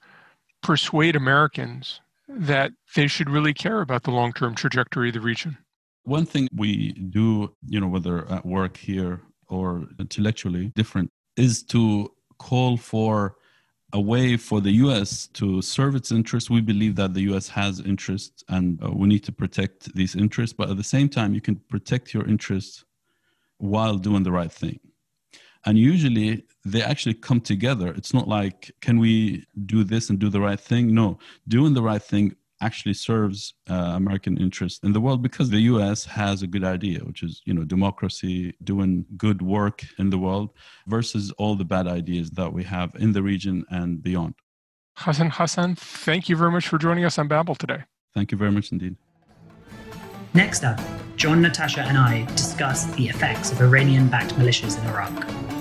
persuade 0.62 1.16
Americans 1.16 2.00
that 2.28 2.72
they 2.94 3.06
should 3.06 3.30
really 3.30 3.54
care 3.54 3.80
about 3.80 4.02
the 4.02 4.10
long 4.10 4.32
term 4.32 4.54
trajectory 4.54 5.08
of 5.08 5.14
the 5.14 5.20
region? 5.20 5.56
One 6.04 6.26
thing 6.26 6.48
we 6.54 6.92
do, 6.92 7.54
you 7.66 7.80
know, 7.80 7.88
whether 7.88 8.30
at 8.30 8.44
work 8.44 8.76
here 8.76 9.22
or 9.48 9.86
intellectually 9.98 10.72
different, 10.74 11.10
is 11.36 11.62
to 11.64 12.12
call 12.38 12.76
for 12.76 13.36
a 13.94 14.00
way 14.00 14.36
for 14.36 14.60
the 14.60 14.72
US 14.72 15.28
to 15.28 15.62
serve 15.62 15.94
its 15.94 16.12
interests. 16.12 16.50
We 16.50 16.60
believe 16.60 16.96
that 16.96 17.14
the 17.14 17.22
US 17.32 17.48
has 17.48 17.80
interests 17.80 18.44
and 18.48 18.82
uh, 18.82 18.90
we 18.90 19.08
need 19.08 19.24
to 19.24 19.32
protect 19.32 19.94
these 19.94 20.14
interests. 20.16 20.54
But 20.56 20.68
at 20.68 20.76
the 20.76 20.84
same 20.84 21.08
time, 21.08 21.32
you 21.32 21.40
can 21.40 21.56
protect 21.70 22.12
your 22.12 22.26
interests 22.26 22.84
while 23.58 23.96
doing 23.96 24.24
the 24.24 24.32
right 24.32 24.52
thing. 24.52 24.80
And 25.66 25.78
usually 25.78 26.44
they 26.64 26.82
actually 26.82 27.14
come 27.14 27.40
together. 27.40 27.88
It's 27.96 28.12
not 28.12 28.28
like, 28.28 28.70
can 28.80 28.98
we 28.98 29.44
do 29.66 29.84
this 29.84 30.10
and 30.10 30.18
do 30.18 30.28
the 30.28 30.40
right 30.40 30.60
thing? 30.60 30.94
No, 30.94 31.18
doing 31.48 31.74
the 31.74 31.82
right 31.82 32.02
thing 32.02 32.36
actually 32.60 32.94
serves 32.94 33.54
uh, 33.68 33.74
American 33.74 34.38
interests 34.38 34.80
in 34.82 34.92
the 34.92 35.00
world 35.00 35.22
because 35.22 35.50
the 35.50 35.60
U.S. 35.72 36.04
has 36.04 36.42
a 36.42 36.46
good 36.46 36.64
idea, 36.64 37.00
which 37.00 37.22
is 37.22 37.42
you 37.44 37.54
know 37.54 37.64
democracy, 37.64 38.54
doing 38.64 39.04
good 39.16 39.42
work 39.42 39.84
in 39.98 40.10
the 40.10 40.18
world, 40.18 40.50
versus 40.86 41.30
all 41.32 41.54
the 41.56 41.64
bad 41.64 41.86
ideas 41.86 42.30
that 42.30 42.52
we 42.52 42.64
have 42.64 42.94
in 42.96 43.12
the 43.12 43.22
region 43.22 43.64
and 43.70 44.02
beyond. 44.02 44.34
Hassan 44.96 45.30
Hassan, 45.30 45.74
thank 45.74 46.28
you 46.28 46.36
very 46.36 46.50
much 46.50 46.68
for 46.68 46.78
joining 46.78 47.04
us 47.04 47.18
on 47.18 47.28
Babel 47.28 47.54
today. 47.54 47.82
Thank 48.14 48.32
you 48.32 48.38
very 48.38 48.52
much 48.52 48.70
indeed. 48.72 48.96
Next 50.34 50.64
up, 50.64 50.80
John, 51.16 51.40
Natasha, 51.42 51.82
and 51.82 51.96
I 51.96 52.24
discuss 52.34 52.86
the 52.96 53.08
effects 53.08 53.52
of 53.52 53.60
Iranian 53.60 54.08
backed 54.08 54.34
militias 54.34 54.80
in 54.80 54.86
Iraq. 54.88 55.53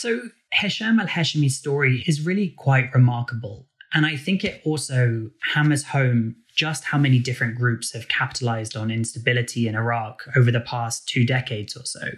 So, 0.00 0.30
Hisham 0.52 1.00
al 1.00 1.08
Hashimi's 1.08 1.56
story 1.56 2.04
is 2.06 2.24
really 2.24 2.50
quite 2.56 2.94
remarkable 2.94 3.68
and 3.94 4.04
I 4.04 4.16
think 4.16 4.44
it 4.44 4.60
also 4.64 5.30
hammers 5.54 5.84
home 5.84 6.36
just 6.54 6.84
how 6.84 6.98
many 6.98 7.18
different 7.18 7.56
groups 7.56 7.92
have 7.92 8.08
capitalized 8.08 8.76
on 8.76 8.90
instability 8.90 9.66
in 9.66 9.74
Iraq 9.74 10.22
over 10.36 10.50
the 10.50 10.60
past 10.60 11.08
two 11.08 11.24
decades 11.24 11.76
or 11.76 11.84
so. 11.84 12.10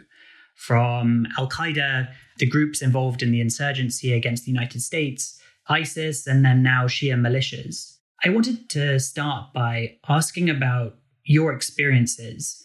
From 0.56 1.26
Al 1.38 1.48
Qaeda, 1.48 2.12
the 2.38 2.46
groups 2.46 2.82
involved 2.82 3.22
in 3.22 3.30
the 3.30 3.40
insurgency 3.40 4.12
against 4.12 4.44
the 4.44 4.50
United 4.50 4.82
States, 4.82 5.40
ISIS, 5.68 6.26
and 6.26 6.44
then 6.44 6.62
now 6.62 6.86
Shia 6.86 7.14
militias. 7.14 7.96
I 8.24 8.30
wanted 8.30 8.68
to 8.70 8.98
start 8.98 9.52
by 9.54 9.96
asking 10.08 10.50
about 10.50 10.96
your 11.24 11.52
experiences. 11.52 12.62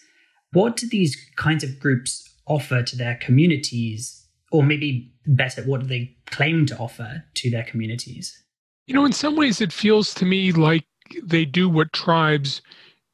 What 0.51 0.75
do 0.75 0.89
these 0.89 1.15
kinds 1.35 1.63
of 1.63 1.79
groups 1.79 2.27
offer 2.47 2.81
to 2.81 2.95
their 2.97 3.15
communities? 3.15 4.24
Or 4.51 4.63
maybe 4.63 5.13
better, 5.25 5.63
what 5.63 5.81
do 5.81 5.87
they 5.87 6.15
claim 6.27 6.65
to 6.67 6.77
offer 6.77 7.23
to 7.33 7.49
their 7.49 7.63
communities? 7.63 8.43
You 8.87 8.93
know, 8.93 9.05
in 9.05 9.11
some 9.11 9.35
ways, 9.35 9.61
it 9.61 9.73
feels 9.73 10.13
to 10.15 10.25
me 10.25 10.51
like 10.51 10.85
they 11.23 11.45
do 11.45 11.67
what 11.67 11.93
tribes 11.93 12.61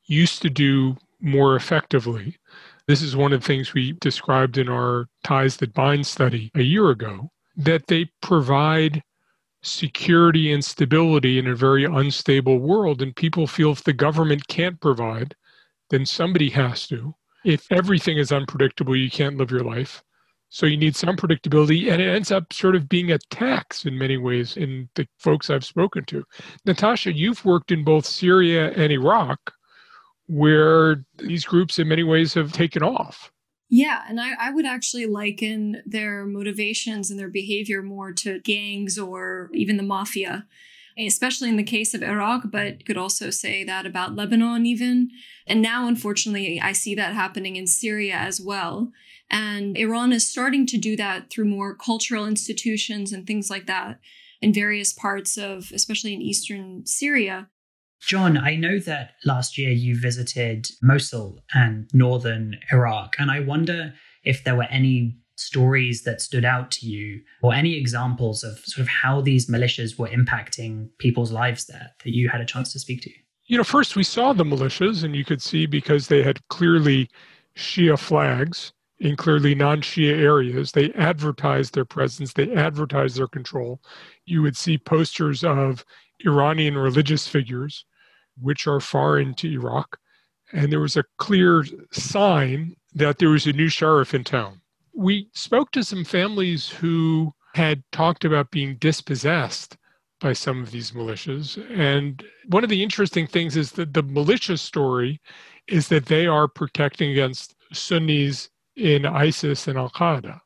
used 0.06 0.42
to 0.42 0.50
do 0.50 0.98
more 1.22 1.56
effectively. 1.56 2.36
This 2.88 3.02
is 3.02 3.16
one 3.16 3.32
of 3.32 3.42
the 3.42 3.48
things 3.48 3.74
we 3.74 3.94
described 3.94 4.58
in 4.58 4.68
our 4.68 5.08
Ties 5.24 5.58
That 5.58 5.74
Bind 5.74 6.06
study 6.06 6.52
a 6.56 6.64
year 6.64 6.90
ago 6.90 7.32
that 7.56 7.88
they 7.88 8.10
provide 8.22 9.04
security 9.62 10.52
and 10.52 10.66
stability 10.66 11.38
in 11.38 11.48
a 11.48 11.56
very 11.56 11.86
unstable 11.86 12.60
world. 12.60 13.02
And 13.02 13.16
people 13.16 13.48
feel 13.48 13.72
if 13.72 13.84
the 13.84 13.94
government 13.94 14.48
can't 14.48 14.82
provide, 14.82 15.36
then 15.90 16.06
somebody 16.06 16.50
has 16.50 16.88
to. 16.88 17.16
If 17.46 17.72
everything 17.72 18.18
is 18.18 18.32
unpredictable, 18.32 18.96
you 18.96 19.10
can't 19.10 19.38
live 19.38 19.52
your 19.52 19.64
life. 19.64 20.04
So 20.54 20.66
you 20.66 20.76
need 20.76 20.98
some 20.98 21.16
predictability, 21.16 21.90
and 21.90 22.02
it 22.02 22.10
ends 22.10 22.30
up 22.30 22.52
sort 22.52 22.76
of 22.76 22.90
being 22.90 23.10
a 23.10 23.18
tax 23.30 23.86
in 23.86 23.98
many 23.98 24.18
ways 24.18 24.58
in 24.58 24.90
the 24.96 25.08
folks 25.18 25.50
I've 25.50 25.64
spoken 25.64 26.04
to. 26.06 26.26
Natasha, 26.66 27.14
you've 27.14 27.46
worked 27.46 27.72
in 27.72 27.86
both 27.86 28.06
Syria 28.06 28.72
and 28.72 28.92
Iraq, 28.92 29.54
where 30.28 31.06
these 31.20 31.46
groups 31.46 31.80
in 31.80 31.88
many 31.88 32.04
ways 32.04 32.34
have 32.34 32.52
taken 32.52 32.84
off. 32.84 33.32
Yeah, 33.70 34.04
and 34.10 34.20
I, 34.20 34.34
I 34.38 34.52
would 34.52 34.66
actually 34.66 35.06
liken 35.06 35.82
their 35.86 36.26
motivations 36.26 37.10
and 37.10 37.18
their 37.18 37.30
behavior 37.30 37.82
more 37.82 38.12
to 38.12 38.42
gangs 38.42 39.00
or 39.00 39.50
even 39.54 39.78
the 39.78 39.84
mafia 39.84 40.48
especially 40.98 41.50
in 41.50 41.58
the 41.58 41.64
case 41.64 41.94
of 41.94 42.04
Iraq, 42.04 42.52
but 42.52 42.86
could 42.86 42.98
also 42.98 43.30
say 43.30 43.64
that 43.64 43.86
about 43.86 44.16
Lebanon, 44.16 44.66
even. 44.66 45.10
And 45.48 45.62
now, 45.62 45.88
unfortunately, 45.88 46.60
I 46.62 46.72
see 46.72 46.96
that 46.96 47.14
happening 47.14 47.56
in 47.56 47.68
Syria 47.68 48.16
as 48.16 48.42
well. 48.42 48.92
And 49.30 49.78
Iran 49.78 50.12
is 50.12 50.30
starting 50.30 50.66
to 50.68 50.78
do 50.78 50.96
that 50.98 51.30
through 51.30 51.46
more 51.46 51.74
cultural 51.74 52.28
institutions 52.28 53.14
and 53.14 53.26
things 53.26 53.50
like 53.50 53.66
that 53.68 54.00
in 54.42 54.54
various 54.54 54.92
parts 54.92 55.38
of, 55.38 55.72
especially 55.74 56.14
in 56.14 56.22
eastern 56.22 56.86
Syria. 56.86 57.50
John, 58.02 58.36
I 58.36 58.56
know 58.56 58.80
that 58.80 59.12
last 59.26 59.58
year 59.58 59.70
you 59.70 60.00
visited 60.00 60.68
Mosul 60.82 61.40
and 61.54 61.90
northern 61.94 62.58
Iraq, 62.74 63.16
and 63.20 63.30
I 63.30 63.42
wonder 63.42 63.94
if 64.24 64.44
there 64.44 64.56
were 64.56 64.64
any 64.64 65.21
stories 65.42 66.04
that 66.04 66.22
stood 66.22 66.46
out 66.46 66.72
to 66.72 66.86
you 66.86 67.22
or 67.42 67.54
any 67.54 67.76
examples 67.76 68.44
of 68.44 68.60
sort 68.60 68.82
of 68.82 68.88
how 68.88 69.22
these 69.22 69.50
militias 69.50 69.98
were 69.98 70.08
impacting 70.08 70.90
people's 71.00 71.32
lives 71.32 71.66
there 71.66 71.92
that 72.04 72.14
you 72.14 72.30
had 72.30 72.42
a 72.42 72.46
chance 72.46 72.72
to 72.74 72.80
speak 72.80 73.02
to? 73.02 73.12
You 73.48 73.58
know, 73.58 73.64
first 73.64 73.96
we 73.96 74.04
saw 74.04 74.34
the 74.34 74.46
militias, 74.46 75.04
and 75.04 75.16
you 75.16 75.26
could 75.26 75.42
see 75.42 75.66
because 75.66 76.08
they 76.08 76.24
had 76.24 76.48
clearly 76.48 77.10
Shia 77.56 78.00
flags 78.00 78.72
in 79.00 79.16
clearly 79.16 79.56
non 79.56 79.82
Shia 79.82 80.18
areas, 80.18 80.72
they 80.72 80.92
advertised 80.94 81.74
their 81.74 81.86
presence, 81.86 82.34
they 82.34 82.54
advertised 82.54 83.18
their 83.18 83.28
control. 83.28 83.82
You 84.26 84.42
would 84.44 84.56
see 84.56 84.78
posters 84.78 85.44
of 85.44 85.84
Iranian 86.24 86.78
religious 86.78 87.28
figures, 87.28 87.86
which 88.40 88.68
are 88.68 88.80
foreign 88.80 89.34
to 89.36 89.52
Iraq. 89.52 89.98
And 90.54 90.72
there 90.72 90.80
was 90.80 90.98
a 90.98 91.04
clear 91.18 91.66
sign 91.92 92.76
that 92.94 93.18
there 93.18 93.30
was 93.30 93.48
a 93.48 93.54
new 93.54 93.70
sheriff 93.70 94.14
in 94.14 94.24
town 94.24 94.61
we 94.94 95.30
spoke 95.34 95.72
to 95.72 95.84
some 95.84 96.04
families 96.04 96.70
who 96.70 97.34
had 97.54 97.84
talked 97.92 98.26
about 98.26 98.52
being 98.52 98.76
dispossessed 98.78 99.78
by 100.20 100.34
some 100.34 100.62
of 100.62 100.72
these 100.72 100.92
militias. 100.92 101.58
And 101.78 102.24
one 102.48 102.64
of 102.64 102.70
the 102.70 102.84
interesting 102.84 103.28
things 103.28 103.58
is 103.58 103.72
that 103.74 103.94
the 103.94 104.04
militia 104.04 104.58
story 104.58 105.20
is 105.68 105.88
that 105.90 106.06
they 106.06 106.28
are 106.28 106.48
protecting 106.48 107.12
against 107.12 107.56
Sunnis 107.74 108.50
in 108.76 109.06
ISIS 109.06 109.68
and 109.68 109.78
Al 109.78 109.90
Qaeda. 109.90 110.40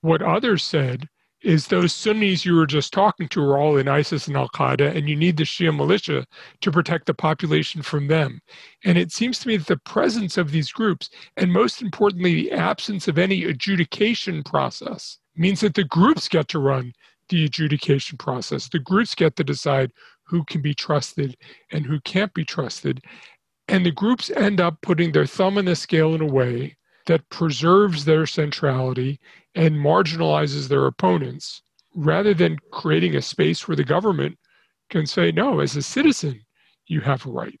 What 0.00 0.22
others 0.22 0.64
said 0.64 1.08
is 1.42 1.66
those 1.66 1.94
Sunnis 1.94 2.44
you 2.44 2.54
were 2.54 2.66
just 2.66 2.92
talking 2.92 3.28
to 3.28 3.42
are 3.42 3.58
all 3.58 3.76
in 3.76 3.88
ISIS 3.88 4.28
and 4.28 4.36
Al 4.36 4.48
Qaeda, 4.48 4.94
and 4.96 5.08
you 5.08 5.16
need 5.16 5.36
the 5.36 5.44
Shia 5.44 5.74
militia 5.74 6.26
to 6.60 6.72
protect 6.72 7.06
the 7.06 7.14
population 7.14 7.82
from 7.82 8.06
them. 8.06 8.40
And 8.84 8.96
it 8.96 9.12
seems 9.12 9.38
to 9.40 9.48
me 9.48 9.56
that 9.56 9.66
the 9.66 9.76
presence 9.78 10.38
of 10.38 10.50
these 10.50 10.72
groups, 10.72 11.10
and 11.36 11.52
most 11.52 11.82
importantly, 11.82 12.34
the 12.34 12.52
absence 12.52 13.08
of 13.08 13.18
any 13.18 13.44
adjudication 13.44 14.42
process, 14.42 15.18
means 15.36 15.60
that 15.60 15.74
the 15.74 15.84
groups 15.84 16.28
get 16.28 16.48
to 16.48 16.58
run 16.58 16.92
the 17.28 17.44
adjudication 17.44 18.18
process. 18.18 18.68
The 18.68 18.78
groups 18.78 19.14
get 19.14 19.36
to 19.36 19.44
decide 19.44 19.92
who 20.24 20.44
can 20.44 20.62
be 20.62 20.74
trusted 20.74 21.36
and 21.70 21.84
who 21.84 22.00
can't 22.00 22.32
be 22.34 22.44
trusted. 22.44 23.02
And 23.68 23.84
the 23.84 23.90
groups 23.90 24.30
end 24.30 24.60
up 24.60 24.80
putting 24.82 25.12
their 25.12 25.26
thumb 25.26 25.58
in 25.58 25.64
the 25.64 25.76
scale 25.76 26.14
in 26.14 26.20
a 26.20 26.26
way 26.26 26.76
that 27.06 27.28
preserves 27.30 28.04
their 28.04 28.26
centrality 28.26 29.20
and 29.54 29.76
marginalizes 29.76 30.68
their 30.68 30.86
opponents 30.86 31.62
rather 31.94 32.34
than 32.34 32.58
creating 32.70 33.14
a 33.14 33.22
space 33.22 33.66
where 33.68 33.76
the 33.76 33.84
government 33.84 34.38
can 34.90 35.06
say, 35.06 35.32
no, 35.32 35.60
as 35.60 35.76
a 35.76 35.82
citizen, 35.82 36.40
you 36.86 37.00
have 37.00 37.26
a 37.26 37.30
right. 37.30 37.60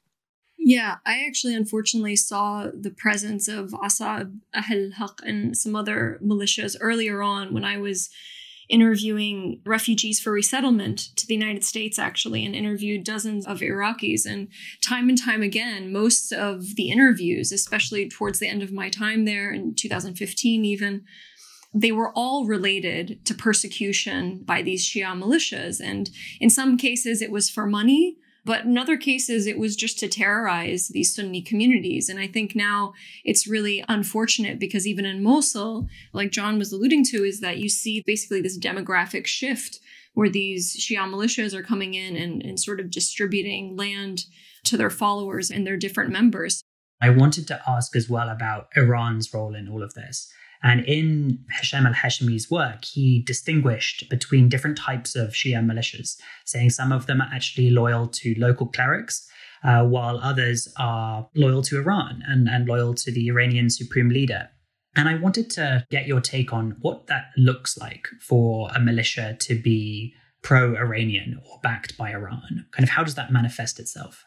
Yeah, 0.58 0.96
I 1.04 1.24
actually 1.26 1.54
unfortunately 1.54 2.14
saw 2.14 2.68
the 2.72 2.92
presence 2.92 3.48
of 3.48 3.70
Asa'ib 3.70 4.38
Ahl 4.54 4.90
Haq 4.96 5.20
and 5.24 5.56
some 5.56 5.74
other 5.74 6.20
militias 6.24 6.76
earlier 6.80 7.20
on 7.20 7.52
when 7.52 7.64
I 7.64 7.78
was 7.78 8.10
interviewing 8.72 9.60
refugees 9.66 10.18
for 10.18 10.32
resettlement 10.32 11.14
to 11.16 11.26
the 11.26 11.34
United 11.34 11.62
States, 11.62 11.98
actually, 11.98 12.44
and 12.44 12.56
interviewed 12.56 13.04
dozens 13.04 13.46
of 13.46 13.60
Iraqis. 13.60 14.24
And 14.24 14.48
time 14.80 15.10
and 15.10 15.22
time 15.22 15.42
again, 15.42 15.92
most 15.92 16.32
of 16.32 16.74
the 16.74 16.90
interviews, 16.90 17.52
especially 17.52 18.08
towards 18.08 18.38
the 18.38 18.48
end 18.48 18.62
of 18.62 18.72
my 18.72 18.88
time 18.88 19.26
there 19.26 19.52
in 19.52 19.74
2015, 19.74 20.64
even, 20.64 21.04
they 21.74 21.92
were 21.92 22.12
all 22.14 22.46
related 22.46 23.24
to 23.26 23.34
persecution 23.34 24.42
by 24.42 24.62
these 24.62 24.84
Shia 24.84 25.20
militias. 25.22 25.78
And 25.78 26.10
in 26.40 26.48
some 26.48 26.78
cases, 26.78 27.20
it 27.20 27.30
was 27.30 27.50
for 27.50 27.66
money. 27.66 28.16
But 28.44 28.64
in 28.64 28.76
other 28.76 28.96
cases, 28.96 29.46
it 29.46 29.58
was 29.58 29.76
just 29.76 29.98
to 30.00 30.08
terrorize 30.08 30.88
these 30.88 31.14
Sunni 31.14 31.42
communities. 31.42 32.08
And 32.08 32.18
I 32.18 32.26
think 32.26 32.56
now 32.56 32.92
it's 33.24 33.46
really 33.46 33.84
unfortunate 33.88 34.58
because 34.58 34.86
even 34.86 35.04
in 35.04 35.22
Mosul, 35.22 35.86
like 36.12 36.32
John 36.32 36.58
was 36.58 36.72
alluding 36.72 37.04
to, 37.06 37.24
is 37.24 37.40
that 37.40 37.58
you 37.58 37.68
see 37.68 38.02
basically 38.04 38.40
this 38.40 38.58
demographic 38.58 39.26
shift 39.26 39.78
where 40.14 40.28
these 40.28 40.76
Shia 40.76 41.08
militias 41.08 41.54
are 41.54 41.62
coming 41.62 41.94
in 41.94 42.16
and, 42.16 42.42
and 42.42 42.58
sort 42.58 42.80
of 42.80 42.90
distributing 42.90 43.76
land 43.76 44.24
to 44.64 44.76
their 44.76 44.90
followers 44.90 45.50
and 45.50 45.66
their 45.66 45.76
different 45.76 46.10
members. 46.10 46.62
I 47.00 47.10
wanted 47.10 47.48
to 47.48 47.60
ask 47.66 47.96
as 47.96 48.08
well 48.08 48.28
about 48.28 48.68
Iran's 48.76 49.32
role 49.32 49.54
in 49.54 49.68
all 49.68 49.82
of 49.82 49.94
this. 49.94 50.32
And 50.62 50.84
in 50.84 51.38
Hisham 51.58 51.86
al 51.86 51.92
Hashimi's 51.92 52.50
work, 52.50 52.84
he 52.84 53.22
distinguished 53.22 54.08
between 54.08 54.48
different 54.48 54.78
types 54.78 55.16
of 55.16 55.30
Shia 55.30 55.64
militias, 55.64 56.16
saying 56.44 56.70
some 56.70 56.92
of 56.92 57.06
them 57.06 57.20
are 57.20 57.30
actually 57.32 57.70
loyal 57.70 58.06
to 58.08 58.34
local 58.38 58.66
clerics, 58.66 59.28
uh, 59.64 59.84
while 59.84 60.18
others 60.18 60.72
are 60.78 61.28
loyal 61.34 61.62
to 61.62 61.78
Iran 61.78 62.22
and, 62.26 62.48
and 62.48 62.66
loyal 62.66 62.94
to 62.94 63.12
the 63.12 63.28
Iranian 63.28 63.70
supreme 63.70 64.08
leader. 64.08 64.48
And 64.94 65.08
I 65.08 65.14
wanted 65.16 65.50
to 65.50 65.86
get 65.90 66.06
your 66.06 66.20
take 66.20 66.52
on 66.52 66.76
what 66.80 67.06
that 67.06 67.26
looks 67.36 67.78
like 67.78 68.08
for 68.20 68.70
a 68.74 68.80
militia 68.80 69.36
to 69.40 69.54
be 69.54 70.14
pro 70.42 70.76
Iranian 70.76 71.40
or 71.48 71.58
backed 71.62 71.96
by 71.96 72.10
Iran. 72.10 72.66
Kind 72.72 72.84
of 72.84 72.90
how 72.90 73.02
does 73.02 73.14
that 73.14 73.32
manifest 73.32 73.80
itself? 73.80 74.24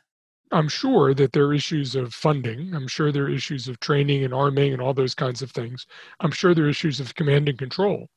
I'm 0.52 0.68
sure 0.68 1.14
that 1.14 1.34
there 1.34 1.46
are 1.46 1.54
issues 1.54 1.96
of 1.96 2.14
funding. 2.14 2.74
I'm 2.74 2.88
sure 2.88 3.12
there 3.12 3.26
are 3.26 3.30
issues 3.30 3.68
of 3.68 3.80
training 3.80 4.24
and 4.24 4.34
arming 4.34 4.74
and 4.74 4.82
all 4.82 4.94
those 4.94 5.16
kinds 5.16 5.42
of 5.42 5.52
things. 5.52 5.88
I'm 6.20 6.32
sure 6.32 6.54
there 6.54 6.66
are 6.66 6.70
issues 6.70 7.00
of 7.00 7.16
command 7.16 7.50
and 7.50 7.58
control. 7.58 8.10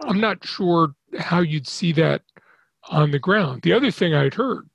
I'm 0.00 0.20
not 0.20 0.46
sure 0.46 0.94
how 1.18 1.40
you'd 1.40 1.66
see 1.66 1.92
that 1.92 2.22
on 2.88 3.10
the 3.10 3.18
ground. 3.18 3.62
The 3.62 3.72
other 3.72 3.90
thing 3.90 4.14
I'd 4.14 4.34
heard 4.34 4.68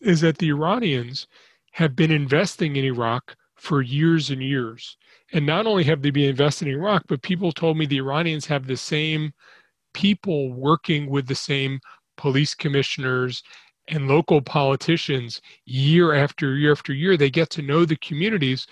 is 0.00 0.20
that 0.20 0.38
the 0.38 0.50
Iranians 0.50 1.26
have 1.72 1.96
been 1.96 2.10
investing 2.10 2.76
in 2.76 2.84
Iraq 2.84 3.34
for 3.56 3.82
years 3.82 4.30
and 4.30 4.42
years. 4.42 4.96
And 5.32 5.46
not 5.46 5.66
only 5.66 5.84
have 5.84 6.02
they 6.02 6.10
been 6.10 6.28
investing 6.28 6.68
in 6.68 6.74
Iraq, 6.74 7.04
but 7.08 7.22
people 7.22 7.50
told 7.50 7.76
me 7.76 7.86
the 7.86 7.98
Iranians 7.98 8.46
have 8.46 8.66
the 8.66 8.76
same 8.76 9.32
people 9.94 10.52
working 10.52 11.08
with 11.08 11.26
the 11.26 11.34
same 11.34 11.80
police 12.16 12.54
commissioners 12.54 13.42
and 13.88 14.08
local 14.08 14.40
politicians 14.40 15.40
year 15.64 16.14
after 16.14 16.56
year 16.56 16.72
after 16.72 16.92
year 16.92 17.16
they 17.16 17.30
get 17.30 17.50
to 17.50 17.62
know 17.62 17.84
the 17.84 17.96
communities. 17.96 18.66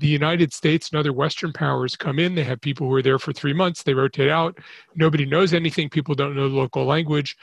The 0.00 0.06
united 0.06 0.52
states 0.52 0.90
and 0.90 0.98
other 0.98 1.12
western 1.12 1.52
powers 1.52 1.96
come 1.96 2.18
in 2.18 2.34
they 2.34 2.44
have 2.44 2.60
people 2.60 2.88
who 2.88 2.94
are 2.94 3.02
there 3.02 3.18
for 3.18 3.32
three 3.32 3.54
months 3.54 3.82
they 3.82 3.94
rotate 3.94 4.30
out 4.30 4.58
nobody 4.94 5.24
knows 5.24 5.54
anything 5.54 5.88
people 5.88 6.14
don't 6.14 6.36
know 6.36 6.48
the 6.48 6.54
local 6.54 6.84
language. 6.84 7.36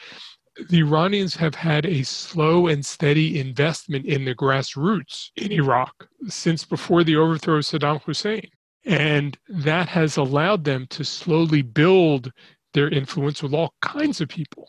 The 0.70 0.82
iranians 0.82 1.36
have 1.38 1.56
had 1.56 1.86
a 1.88 2.04
slow 2.04 2.68
and 2.68 2.86
steady 2.86 3.40
investment 3.40 4.06
in 4.06 4.26
the 4.26 4.36
grassroots 4.36 5.30
in 5.36 5.52
iraq 5.52 6.08
since 6.28 6.64
before 6.64 7.04
the 7.04 7.16
overthrow 7.16 7.56
of 7.56 7.64
saddam 7.64 8.02
hussein 8.04 8.50
and 8.86 9.38
that 9.48 9.88
has 9.88 10.18
allowed 10.18 10.64
them 10.64 10.86
to 10.88 11.04
slowly 11.04 11.62
build 11.62 12.32
their 12.74 12.90
influence 12.90 13.42
with 13.42 13.54
all 13.54 13.74
kinds 13.82 14.20
of 14.20 14.28
people 14.28 14.68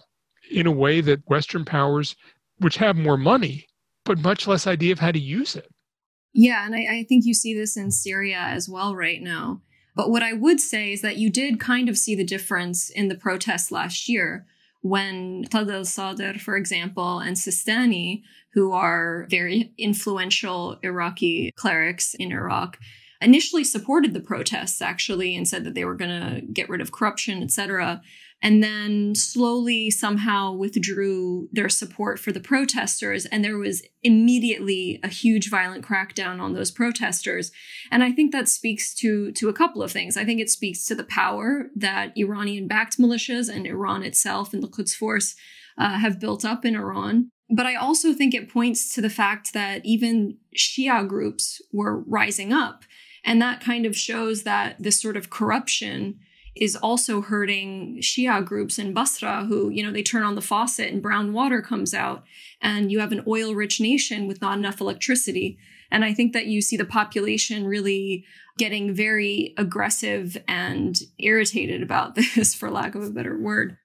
in 0.51 0.67
a 0.67 0.73
way 0.73 1.01
that 1.01 1.29
western 1.29 1.65
powers 1.65 2.15
which 2.59 2.77
have 2.77 2.97
more 2.97 3.17
money, 3.17 3.67
but 4.05 4.19
much 4.19 4.47
less 4.47 4.67
idea 4.67 4.93
of 4.93 4.99
how 4.99 5.13
to 5.13 5.19
use 5.19 5.57
it. 5.57 5.69
Yeah, 6.33 6.67
and 6.67 6.75
I, 6.75 7.01
I, 7.01 7.05
think 7.05 7.25
you 7.25 7.35
see 7.35 7.55
this 7.55 7.77
in 7.77 7.93
Syria 7.93 8.39
as 8.39 8.69
well 8.69 8.97
right 8.97 9.23
now. 9.23 9.63
But 9.95 10.11
what 10.11 10.25
I 10.25 10.33
would 10.33 10.61
say 10.61 10.93
is 10.93 11.03
that 11.03 11.17
you 11.17 11.31
did 11.31 11.61
kind 11.61 11.89
of 11.89 11.97
see 11.97 12.17
the 12.17 12.25
difference 12.25 12.91
in 12.91 13.07
the 13.07 13.15
protests 13.15 13.71
last 13.71 14.09
year 14.09 14.45
when 14.81 15.45
Tadal 15.45 15.87
Sadr, 15.87 16.39
for 16.41 16.57
example, 16.57 17.21
and 17.21 17.37
Sistani, 17.37 18.23
who 18.53 18.73
are 18.73 19.27
very 19.31 19.73
influential 19.79 20.79
Iraqi 20.83 21.53
clerics 21.57 22.15
in 22.15 22.33
Iraq, 22.33 22.79
initially 23.21 23.63
supported 23.63 24.13
the 24.13 24.21
protests 24.21 24.83
actually 24.83 25.37
and 25.37 25.47
said 25.47 25.63
that 25.65 25.75
they 25.75 25.85
were 25.85 25.95
going 25.95 26.11
to 26.11 26.41
get 26.41 26.69
rid 26.69 26.81
of 26.81 26.91
corruption, 26.91 27.43
etc 27.43 28.03
and 28.45 28.63
then 28.63 29.15
slowly 29.15 29.91
somehow 29.91 30.53
withdrew 30.53 31.49
their 31.51 31.71
support 31.71 32.19
for 32.19 32.31
the 32.31 32.41
protesters. 32.41 33.25
And 33.25 33.43
there 33.43 33.57
was 33.57 33.83
immediately 34.03 35.01
a 35.03 35.09
huge 35.09 35.49
violent 35.49 35.83
crackdown 35.83 36.41
on 36.41 36.53
those 36.53 36.71
protesters. 36.71 37.51
And 37.91 38.05
I 38.05 38.13
think 38.13 38.33
that 38.33 38.47
speaks 38.51 38.95
to, 38.97 39.33
to 39.33 39.49
a 39.49 39.55
couple 39.55 39.83
of 39.83 39.91
things. 39.91 40.19
I 40.19 40.27
think 40.27 40.43
it 40.43 40.51
speaks 40.51 40.85
to 40.85 40.95
the 40.95 41.05
power 41.05 41.71
that 41.75 42.13
Iranian 42.19 42.69
backed 42.69 42.99
militias 42.99 43.49
and 43.49 43.67
Iran 43.67 44.03
itself 44.03 44.53
and 44.53 44.63
the 44.63 44.69
Quds 44.69 44.95
Force 44.95 45.35
uh, 45.79 45.99
have 45.99 46.21
built 46.21 46.45
up 46.45 46.67
in 46.67 46.77
Iran. 46.77 47.31
But 47.49 47.65
I 47.65 47.77
also 47.77 48.13
think 48.13 48.35
it 48.35 48.53
points 48.53 48.95
to 48.95 49.01
the 49.01 49.09
fact 49.09 49.55
that 49.55 49.81
even 49.87 50.37
Shia 50.55 51.09
groups 51.09 51.63
were 51.73 52.01
rising 52.01 52.53
up. 52.53 52.85
And 53.25 53.41
that 53.41 53.63
kind 53.63 53.87
of 53.87 53.97
shows 53.97 54.43
that 54.43 54.77
this 54.79 55.01
sort 55.01 55.17
of 55.17 55.31
corruption 55.31 56.19
is 56.57 56.77
also 56.77 57.21
hurting 57.21 57.99
Shia 58.01 58.45
groups 58.45 58.79
in 58.79 58.93
Basra 58.93 59.45
who, 59.47 59.71
you 59.71 59.83
know, 59.83 59.93
they 59.93 60.03
turn 60.03 60.23
on 60.23 60.35
the 60.35 60.41
faucet 60.41 60.93
and 60.93 61.03
brown 61.03 61.33
water 61.33 61.61
comes 61.61 61.93
out 61.93 62.25
and 62.61 62.93
you 62.93 63.01
have 63.01 63.13
an 63.13 63.25
oil 63.27 63.55
rich 63.55 63.81
nation 63.81 64.29
with 64.29 64.41
not 64.41 64.59
enough 64.59 64.81
electricity. 64.81 65.59
And 65.91 66.05
I 66.05 66.15
think 66.15 66.33
that 66.33 66.47
you 66.47 66.61
see 66.63 66.77
the 66.77 66.85
population 66.85 67.67
really 67.67 68.25
getting 68.57 68.95
very 68.95 69.53
aggressive 69.57 70.37
and 70.47 70.97
irritated 71.19 71.83
about 71.83 72.15
this, 72.37 72.55
for 72.55 72.71
lack 72.71 72.95
of 72.95 73.03
a 73.03 73.11
better 73.11 73.39
word. 73.39 73.77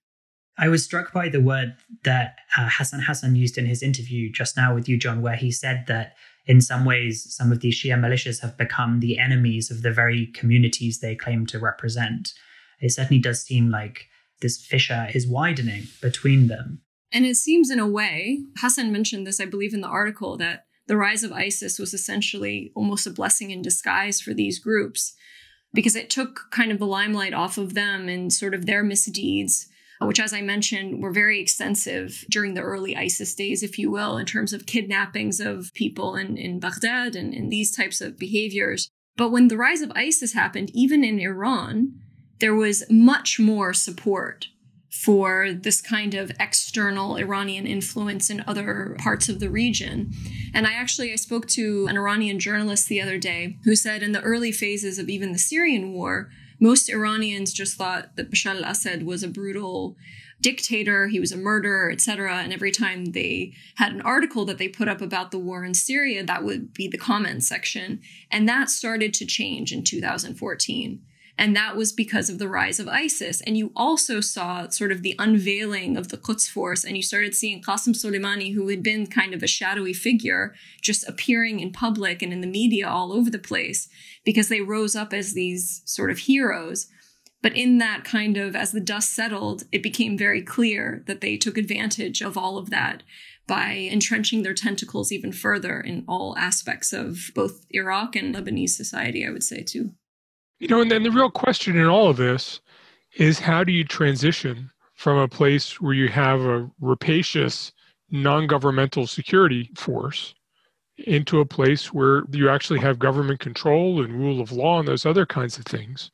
I 0.57 0.67
was 0.67 0.83
struck 0.83 1.13
by 1.13 1.29
the 1.29 1.39
word 1.39 1.75
that 2.03 2.35
uh, 2.57 2.67
Hassan 2.69 3.01
Hassan 3.01 3.35
used 3.35 3.57
in 3.57 3.65
his 3.65 3.81
interview 3.81 4.29
just 4.29 4.57
now 4.57 4.75
with 4.75 4.89
you, 4.89 4.97
John, 4.97 5.21
where 5.21 5.37
he 5.37 5.51
said 5.51 5.85
that 5.87 6.15
in 6.45 6.59
some 6.59 6.83
ways, 6.83 7.33
some 7.33 7.51
of 7.51 7.61
these 7.61 7.81
Shia 7.81 7.97
militias 7.97 8.41
have 8.41 8.57
become 8.57 8.99
the 8.99 9.17
enemies 9.17 9.71
of 9.71 9.83
the 9.83 9.91
very 9.91 10.27
communities 10.27 10.99
they 10.99 11.15
claim 11.15 11.45
to 11.47 11.59
represent 11.59 12.33
it 12.79 12.91
certainly 12.91 13.21
does 13.21 13.43
seem 13.43 13.69
like 13.69 14.07
this 14.41 14.63
fissure 14.63 15.07
is 15.13 15.27
widening 15.27 15.87
between 16.01 16.47
them. 16.47 16.81
And 17.11 17.25
it 17.25 17.35
seems, 17.35 17.71
in 17.71 17.79
a 17.79 17.87
way, 17.87 18.39
Hassan 18.57 18.91
mentioned 18.91 19.25
this, 19.25 19.39
I 19.39 19.45
believe, 19.45 19.73
in 19.73 19.81
the 19.81 19.87
article, 19.87 20.37
that 20.37 20.65
the 20.87 20.97
rise 20.97 21.23
of 21.23 21.31
ISIS 21.31 21.79
was 21.79 21.93
essentially 21.93 22.71
almost 22.75 23.07
a 23.07 23.11
blessing 23.11 23.51
in 23.51 23.61
disguise 23.61 24.21
for 24.21 24.33
these 24.33 24.59
groups 24.59 25.15
because 25.73 25.95
it 25.95 26.09
took 26.09 26.47
kind 26.51 26.71
of 26.71 26.79
the 26.79 26.85
limelight 26.85 27.33
off 27.33 27.57
of 27.57 27.73
them 27.73 28.09
and 28.09 28.33
sort 28.33 28.53
of 28.53 28.65
their 28.65 28.83
misdeeds, 28.83 29.67
which, 30.01 30.19
as 30.19 30.33
I 30.33 30.41
mentioned, 30.41 31.01
were 31.01 31.11
very 31.11 31.39
extensive 31.39 32.25
during 32.29 32.53
the 32.53 32.61
early 32.61 32.95
ISIS 32.95 33.35
days, 33.35 33.61
if 33.61 33.77
you 33.77 33.91
will, 33.91 34.17
in 34.17 34.25
terms 34.25 34.53
of 34.53 34.65
kidnappings 34.65 35.39
of 35.39 35.73
people 35.73 36.15
in, 36.15 36.37
in 36.37 36.59
Baghdad 36.59 37.15
and, 37.15 37.33
and 37.33 37.51
these 37.51 37.75
types 37.75 38.01
of 38.01 38.17
behaviors. 38.17 38.89
But 39.15 39.31
when 39.31 39.47
the 39.47 39.57
rise 39.57 39.81
of 39.81 39.91
ISIS 39.95 40.33
happened, 40.33 40.71
even 40.73 41.03
in 41.03 41.19
Iran, 41.19 41.93
there 42.39 42.55
was 42.55 42.83
much 42.89 43.39
more 43.39 43.73
support 43.73 44.47
for 44.89 45.53
this 45.53 45.81
kind 45.81 46.13
of 46.13 46.31
external 46.39 47.15
Iranian 47.15 47.67
influence 47.67 48.29
in 48.29 48.43
other 48.47 48.97
parts 48.99 49.29
of 49.29 49.39
the 49.39 49.49
region. 49.49 50.11
And 50.53 50.65
I 50.65 50.73
actually 50.73 51.13
I 51.13 51.15
spoke 51.15 51.47
to 51.49 51.87
an 51.87 51.95
Iranian 51.95 52.39
journalist 52.39 52.87
the 52.87 53.01
other 53.01 53.17
day 53.17 53.57
who 53.63 53.75
said 53.75 54.01
in 54.01 54.11
the 54.11 54.21
early 54.21 54.51
phases 54.51 54.97
of 54.97 55.07
even 55.07 55.31
the 55.31 55.39
Syrian 55.39 55.93
war, 55.93 56.29
most 56.59 56.89
Iranians 56.89 57.53
just 57.53 57.77
thought 57.77 58.15
that 58.15 58.31
Bashar 58.31 58.55
al 58.55 58.69
Assad 58.69 59.03
was 59.03 59.23
a 59.23 59.29
brutal 59.29 59.95
dictator, 60.41 61.07
he 61.07 61.19
was 61.19 61.31
a 61.31 61.37
murderer, 61.37 61.91
etc. 61.91 62.37
And 62.37 62.51
every 62.51 62.71
time 62.71 63.05
they 63.05 63.53
had 63.75 63.93
an 63.93 64.01
article 64.01 64.45
that 64.45 64.57
they 64.57 64.67
put 64.67 64.87
up 64.87 65.01
about 65.01 65.31
the 65.31 65.39
war 65.39 65.63
in 65.63 65.73
Syria, 65.73 66.23
that 66.23 66.43
would 66.43 66.73
be 66.73 66.87
the 66.87 66.97
comment 66.97 67.43
section. 67.43 68.01
And 68.31 68.47
that 68.47 68.69
started 68.69 69.13
to 69.15 69.25
change 69.25 69.71
in 69.71 69.83
2014. 69.83 71.01
And 71.39 71.55
that 71.55 71.77
was 71.77 71.93
because 71.93 72.29
of 72.29 72.37
the 72.37 72.49
rise 72.49 72.81
of 72.81 72.89
ISIS. 72.89 73.39
And 73.39 73.57
you 73.57 73.71
also 73.73 74.19
saw 74.19 74.67
sort 74.67 74.91
of 74.91 75.03
the 75.03 75.15
unveiling 75.17 75.95
of 75.95 76.09
the 76.09 76.17
Quds 76.17 76.49
force, 76.49 76.83
and 76.83 76.97
you 76.97 77.01
started 77.01 77.33
seeing 77.33 77.63
Qasem 77.63 77.95
Soleimani, 77.95 78.53
who 78.53 78.67
had 78.67 78.83
been 78.83 79.07
kind 79.07 79.33
of 79.33 79.41
a 79.41 79.47
shadowy 79.47 79.93
figure, 79.93 80.53
just 80.81 81.07
appearing 81.07 81.61
in 81.61 81.71
public 81.71 82.21
and 82.21 82.33
in 82.33 82.41
the 82.41 82.47
media 82.47 82.89
all 82.89 83.13
over 83.13 83.29
the 83.29 83.39
place 83.39 83.87
because 84.25 84.49
they 84.49 84.59
rose 84.59 84.97
up 84.97 85.13
as 85.13 85.33
these 85.33 85.81
sort 85.85 86.11
of 86.11 86.17
heroes. 86.17 86.87
But 87.41 87.55
in 87.55 87.77
that 87.77 88.03
kind 88.03 88.35
of, 88.35 88.53
as 88.53 88.73
the 88.73 88.81
dust 88.81 89.15
settled, 89.15 89.63
it 89.71 89.81
became 89.81 90.17
very 90.17 90.41
clear 90.41 91.05
that 91.07 91.21
they 91.21 91.37
took 91.37 91.57
advantage 91.57 92.21
of 92.21 92.37
all 92.37 92.57
of 92.57 92.69
that 92.71 93.01
by 93.47 93.87
entrenching 93.89 94.43
their 94.43 94.53
tentacles 94.53 95.09
even 95.09 95.31
further 95.31 95.79
in 95.79 96.03
all 96.05 96.37
aspects 96.37 96.91
of 96.91 97.31
both 97.33 97.65
Iraq 97.69 98.17
and 98.17 98.35
Lebanese 98.35 98.71
society, 98.71 99.25
I 99.25 99.31
would 99.31 99.43
say, 99.43 99.63
too. 99.63 99.93
You 100.59 100.67
know, 100.67 100.81
and 100.81 100.91
then 100.91 101.03
the 101.03 101.11
real 101.11 101.31
question 101.31 101.77
in 101.77 101.85
all 101.85 102.09
of 102.09 102.17
this 102.17 102.59
is 103.17 103.39
how 103.39 103.63
do 103.63 103.71
you 103.71 103.85
transition 103.85 104.69
from 104.93 105.17
a 105.17 105.27
place 105.27 105.79
where 105.79 105.93
you 105.93 106.09
have 106.09 106.41
a 106.41 106.69
rapacious 106.81 107.71
non 108.11 108.45
governmental 108.45 109.07
security 109.07 109.71
force 109.75 110.35
into 110.97 111.39
a 111.39 111.45
place 111.45 111.93
where 111.93 112.23
you 112.31 112.49
actually 112.49 112.79
have 112.81 112.99
government 112.99 113.39
control 113.39 114.03
and 114.03 114.13
rule 114.13 114.41
of 114.41 114.51
law 114.51 114.79
and 114.79 114.87
those 114.87 115.05
other 115.05 115.25
kinds 115.25 115.57
of 115.57 115.65
things? 115.65 116.11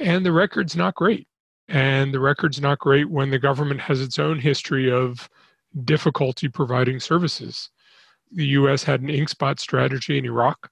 And 0.00 0.24
the 0.24 0.32
record's 0.32 0.74
not 0.74 0.94
great. 0.94 1.28
And 1.68 2.14
the 2.14 2.20
record's 2.20 2.60
not 2.60 2.78
great 2.78 3.10
when 3.10 3.30
the 3.30 3.38
government 3.38 3.80
has 3.82 4.00
its 4.00 4.18
own 4.18 4.38
history 4.38 4.90
of 4.90 5.28
difficulty 5.84 6.48
providing 6.48 6.98
services. 6.98 7.68
The 8.32 8.46
US 8.46 8.82
had 8.82 9.02
an 9.02 9.10
ink 9.10 9.28
spot 9.28 9.60
strategy 9.60 10.16
in 10.16 10.24
Iraq 10.24 10.70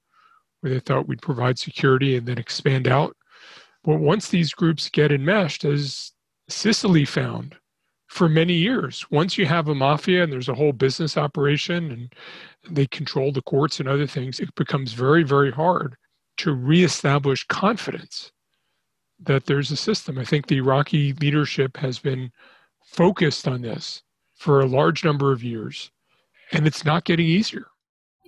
where 0.60 0.72
they 0.72 0.80
thought 0.80 1.08
we'd 1.08 1.22
provide 1.22 1.58
security 1.58 2.16
and 2.16 2.26
then 2.26 2.38
expand 2.38 2.88
out. 2.88 3.16
But 3.82 4.00
once 4.00 4.28
these 4.28 4.52
groups 4.52 4.88
get 4.90 5.12
enmeshed, 5.12 5.64
as 5.64 6.12
Sicily 6.48 7.04
found 7.04 7.56
for 8.08 8.28
many 8.28 8.54
years, 8.54 9.06
once 9.10 9.38
you 9.38 9.46
have 9.46 9.68
a 9.68 9.74
mafia 9.74 10.22
and 10.22 10.32
there's 10.32 10.48
a 10.48 10.54
whole 10.54 10.72
business 10.72 11.16
operation 11.16 11.90
and 11.90 12.12
they 12.74 12.86
control 12.86 13.32
the 13.32 13.42
courts 13.42 13.80
and 13.80 13.88
other 13.88 14.06
things, 14.06 14.40
it 14.40 14.54
becomes 14.54 14.92
very, 14.92 15.22
very 15.22 15.50
hard 15.50 15.96
to 16.38 16.52
reestablish 16.52 17.46
confidence 17.46 18.32
that 19.22 19.46
there's 19.46 19.70
a 19.70 19.76
system. 19.76 20.18
I 20.18 20.24
think 20.24 20.46
the 20.46 20.56
Iraqi 20.56 21.12
leadership 21.14 21.76
has 21.76 21.98
been 21.98 22.32
focused 22.84 23.46
on 23.46 23.62
this 23.62 24.02
for 24.34 24.60
a 24.60 24.66
large 24.66 25.04
number 25.04 25.32
of 25.32 25.44
years, 25.44 25.90
and 26.52 26.66
it's 26.66 26.84
not 26.84 27.04
getting 27.04 27.26
easier. 27.26 27.66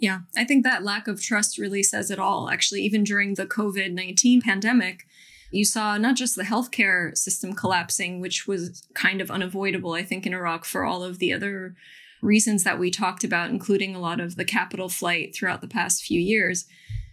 Yeah, 0.02 0.22
I 0.36 0.42
think 0.42 0.64
that 0.64 0.82
lack 0.82 1.06
of 1.06 1.22
trust 1.22 1.58
really 1.58 1.84
says 1.84 2.10
it 2.10 2.18
all. 2.18 2.50
Actually, 2.50 2.82
even 2.82 3.04
during 3.04 3.34
the 3.34 3.46
COVID 3.46 3.92
19 3.92 4.42
pandemic, 4.42 5.06
you 5.52 5.64
saw 5.64 5.96
not 5.96 6.16
just 6.16 6.34
the 6.34 6.42
healthcare 6.42 7.16
system 7.16 7.52
collapsing, 7.52 8.20
which 8.20 8.48
was 8.48 8.82
kind 8.94 9.20
of 9.20 9.30
unavoidable, 9.30 9.92
I 9.92 10.02
think, 10.02 10.26
in 10.26 10.34
Iraq 10.34 10.64
for 10.64 10.84
all 10.84 11.04
of 11.04 11.20
the 11.20 11.32
other 11.32 11.76
reasons 12.20 12.64
that 12.64 12.80
we 12.80 12.90
talked 12.90 13.22
about, 13.22 13.50
including 13.50 13.94
a 13.94 14.00
lot 14.00 14.18
of 14.18 14.34
the 14.34 14.44
capital 14.44 14.88
flight 14.88 15.36
throughout 15.36 15.60
the 15.60 15.68
past 15.68 16.02
few 16.02 16.18
years. 16.20 16.64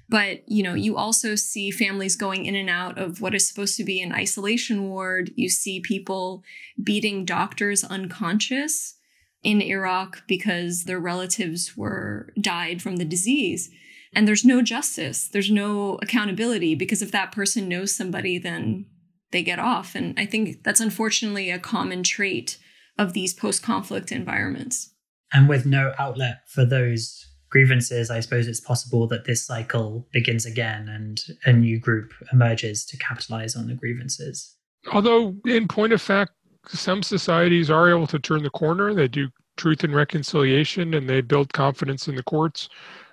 But, 0.09 0.41
you 0.49 0.63
know, 0.63 0.73
you 0.73 0.97
also 0.97 1.35
see 1.35 1.69
families 1.69 2.15
going 2.15 2.47
in 2.47 2.55
and 2.55 2.71
out 2.71 2.97
of 2.97 3.21
what 3.21 3.35
is 3.35 3.47
supposed 3.47 3.77
to 3.77 3.83
be 3.83 4.01
an 4.01 4.13
isolation 4.13 4.89
ward. 4.89 5.31
You 5.35 5.49
see 5.49 5.79
people 5.79 6.43
beating 6.83 7.23
doctors 7.23 7.83
unconscious 7.83 8.95
in 9.43 9.61
Iraq 9.61 10.23
because 10.27 10.83
their 10.83 10.99
relatives 10.99 11.77
were 11.77 12.33
died 12.39 12.81
from 12.81 12.97
the 12.97 13.05
disease. 13.05 13.69
And 14.13 14.27
there's 14.27 14.43
no 14.43 14.61
justice. 14.61 15.27
There's 15.27 15.51
no 15.51 15.99
accountability 16.01 16.75
because 16.75 17.01
if 17.01 17.11
that 17.11 17.31
person 17.31 17.69
knows 17.69 17.95
somebody, 17.95 18.37
then 18.37 18.85
they 19.31 19.43
get 19.43 19.59
off. 19.59 19.95
And 19.95 20.19
I 20.19 20.25
think 20.25 20.63
that's 20.63 20.79
unfortunately 20.79 21.51
a 21.51 21.59
common 21.59 22.03
trait 22.03 22.57
of 22.97 23.13
these 23.13 23.33
post 23.33 23.63
conflict 23.63 24.11
environments. 24.11 24.93
And 25.31 25.47
with 25.47 25.65
no 25.65 25.93
outlet 25.99 26.39
for 26.47 26.65
those 26.65 27.23
grievances, 27.49 28.09
I 28.09 28.19
suppose 28.19 28.47
it's 28.47 28.59
possible 28.59 29.07
that 29.07 29.25
this 29.25 29.45
cycle 29.45 30.07
begins 30.11 30.45
again 30.45 30.89
and 30.89 31.19
a 31.45 31.53
new 31.53 31.79
group 31.79 32.11
emerges 32.33 32.85
to 32.87 32.97
capitalize 32.97 33.55
on 33.55 33.67
the 33.67 33.75
grievances. 33.75 34.55
Although, 34.91 35.35
in 35.45 35.67
point 35.67 35.93
of 35.93 36.01
fact, 36.01 36.31
some 36.77 37.03
societies 37.03 37.69
are 37.69 37.89
able 37.89 38.07
to 38.07 38.19
turn 38.19 38.43
the 38.43 38.49
corner. 38.49 38.93
They 38.93 39.07
do 39.07 39.29
truth 39.57 39.83
and 39.83 39.93
reconciliation 39.93 40.93
and 40.93 41.09
they 41.09 41.21
build 41.21 41.53
confidence 41.53 42.07
in 42.07 42.15
the 42.15 42.23
courts. 42.23 42.69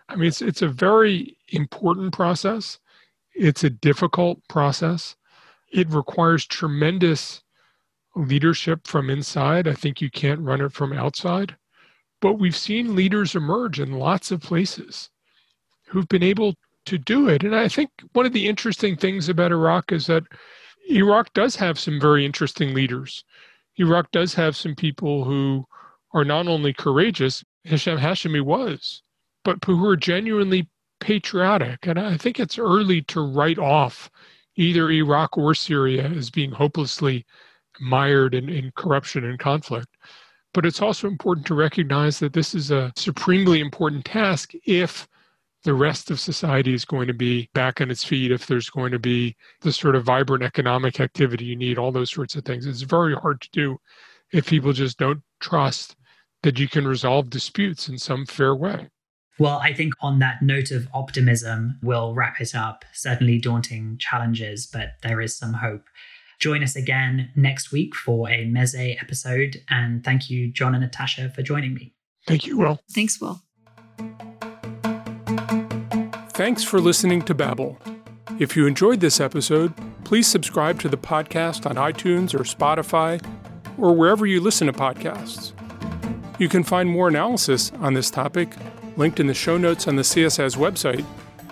I 0.08 0.16
mean, 0.16 0.28
it's, 0.28 0.42
it's 0.42 0.62
a 0.62 0.68
very 0.68 1.36
important 1.48 2.12
process. 2.12 2.78
It's 3.34 3.64
a 3.64 3.70
difficult 3.70 4.46
process. 4.48 5.16
It 5.72 5.90
requires 5.90 6.46
tremendous 6.46 7.42
leadership 8.14 8.86
from 8.86 9.10
inside. 9.10 9.66
I 9.66 9.74
think 9.74 10.00
you 10.00 10.10
can't 10.10 10.40
run 10.40 10.60
it 10.60 10.72
from 10.72 10.92
outside. 10.92 11.56
But 12.20 12.34
we've 12.34 12.56
seen 12.56 12.96
leaders 12.96 13.34
emerge 13.34 13.80
in 13.80 13.92
lots 13.92 14.30
of 14.30 14.40
places 14.40 15.10
who've 15.86 16.08
been 16.08 16.22
able 16.22 16.54
to 16.86 16.98
do 16.98 17.28
it. 17.28 17.42
And 17.42 17.54
I 17.54 17.68
think 17.68 17.90
one 18.12 18.26
of 18.26 18.32
the 18.32 18.48
interesting 18.48 18.96
things 18.96 19.28
about 19.28 19.52
Iraq 19.52 19.92
is 19.92 20.06
that 20.06 20.22
Iraq 20.90 21.32
does 21.34 21.56
have 21.56 21.78
some 21.78 22.00
very 22.00 22.24
interesting 22.24 22.74
leaders. 22.74 23.24
Iraq 23.76 24.10
does 24.12 24.34
have 24.34 24.56
some 24.56 24.74
people 24.74 25.24
who 25.24 25.64
are 26.14 26.24
not 26.24 26.46
only 26.46 26.72
courageous, 26.72 27.44
Hisham 27.64 27.98
Hashimi 27.98 28.40
was, 28.40 29.02
but 29.44 29.58
who 29.64 29.84
are 29.86 29.96
genuinely 29.96 30.68
patriotic. 31.00 31.86
And 31.86 31.98
I 31.98 32.16
think 32.16 32.40
it's 32.40 32.58
early 32.58 33.02
to 33.02 33.20
write 33.20 33.58
off 33.58 34.10
either 34.56 34.90
Iraq 34.90 35.36
or 35.36 35.54
Syria 35.54 36.06
as 36.06 36.30
being 36.30 36.50
hopelessly 36.50 37.26
mired 37.80 38.34
in, 38.34 38.48
in 38.48 38.72
corruption 38.76 39.24
and 39.24 39.38
conflict. 39.38 39.88
But 40.54 40.64
it's 40.64 40.80
also 40.80 41.06
important 41.06 41.46
to 41.48 41.54
recognize 41.54 42.18
that 42.20 42.32
this 42.32 42.54
is 42.54 42.70
a 42.70 42.92
supremely 42.96 43.60
important 43.60 44.06
task 44.06 44.52
if 44.64 45.06
the 45.66 45.74
rest 45.74 46.12
of 46.12 46.20
society 46.20 46.72
is 46.72 46.84
going 46.84 47.08
to 47.08 47.12
be 47.12 47.50
back 47.52 47.80
on 47.80 47.90
its 47.90 48.04
feet, 48.04 48.30
if 48.30 48.46
there's 48.46 48.70
going 48.70 48.92
to 48.92 49.00
be 49.00 49.34
the 49.62 49.72
sort 49.72 49.96
of 49.96 50.04
vibrant 50.04 50.44
economic 50.44 51.00
activity 51.00 51.44
you 51.44 51.56
need, 51.56 51.76
all 51.76 51.90
those 51.90 52.12
sorts 52.12 52.36
of 52.36 52.44
things. 52.44 52.66
It's 52.66 52.82
very 52.82 53.16
hard 53.16 53.40
to 53.40 53.50
do 53.50 53.78
if 54.32 54.46
people 54.46 54.72
just 54.72 54.96
don't 54.96 55.22
trust 55.40 55.96
that 56.44 56.60
you 56.60 56.68
can 56.68 56.86
resolve 56.86 57.30
disputes 57.30 57.88
in 57.88 57.98
some 57.98 58.26
fair 58.26 58.54
way. 58.54 58.88
Well, 59.40 59.58
I 59.58 59.74
think 59.74 59.94
on 60.00 60.20
that 60.20 60.40
note 60.40 60.70
of 60.70 60.86
optimism, 60.94 61.80
we'll 61.82 62.14
wrap 62.14 62.40
it 62.40 62.54
up. 62.54 62.84
Certainly 62.92 63.40
daunting 63.40 63.98
challenges, 63.98 64.68
but 64.72 64.90
there 65.02 65.20
is 65.20 65.36
some 65.36 65.54
hope. 65.54 65.82
Join 66.38 66.62
us 66.62 66.76
again 66.76 67.30
next 67.34 67.72
week 67.72 67.96
for 67.96 68.30
a 68.30 68.46
Meze 68.46 69.02
episode. 69.02 69.64
And 69.68 70.04
thank 70.04 70.30
you, 70.30 70.46
John 70.52 70.76
and 70.76 70.84
Natasha, 70.84 71.28
for 71.30 71.42
joining 71.42 71.74
me. 71.74 71.92
Thank 72.24 72.46
you, 72.46 72.56
Will. 72.56 72.78
Thanks, 72.92 73.20
Will. 73.20 73.42
Thanks 76.36 76.62
for 76.62 76.82
listening 76.82 77.22
to 77.22 77.34
Babel. 77.34 77.78
If 78.38 78.58
you 78.58 78.66
enjoyed 78.66 79.00
this 79.00 79.20
episode, 79.20 79.72
please 80.04 80.26
subscribe 80.26 80.78
to 80.80 80.88
the 80.90 80.98
podcast 80.98 81.64
on 81.64 81.76
iTunes 81.76 82.34
or 82.34 82.40
Spotify 82.40 83.24
or 83.78 83.94
wherever 83.94 84.26
you 84.26 84.42
listen 84.42 84.66
to 84.66 84.72
podcasts. 84.74 85.52
You 86.38 86.50
can 86.50 86.62
find 86.62 86.90
more 86.90 87.08
analysis 87.08 87.72
on 87.80 87.94
this 87.94 88.10
topic 88.10 88.54
linked 88.98 89.18
in 89.18 89.28
the 89.28 89.32
show 89.32 89.56
notes 89.56 89.88
on 89.88 89.96
the 89.96 90.02
CSIS 90.02 90.58
website, 90.58 91.06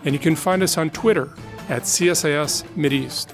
and 0.04 0.14
you 0.14 0.18
can 0.18 0.36
find 0.36 0.62
us 0.62 0.76
on 0.76 0.90
Twitter 0.90 1.30
at 1.70 1.84
CSIS 1.84 2.64
Mideast. 2.76 3.32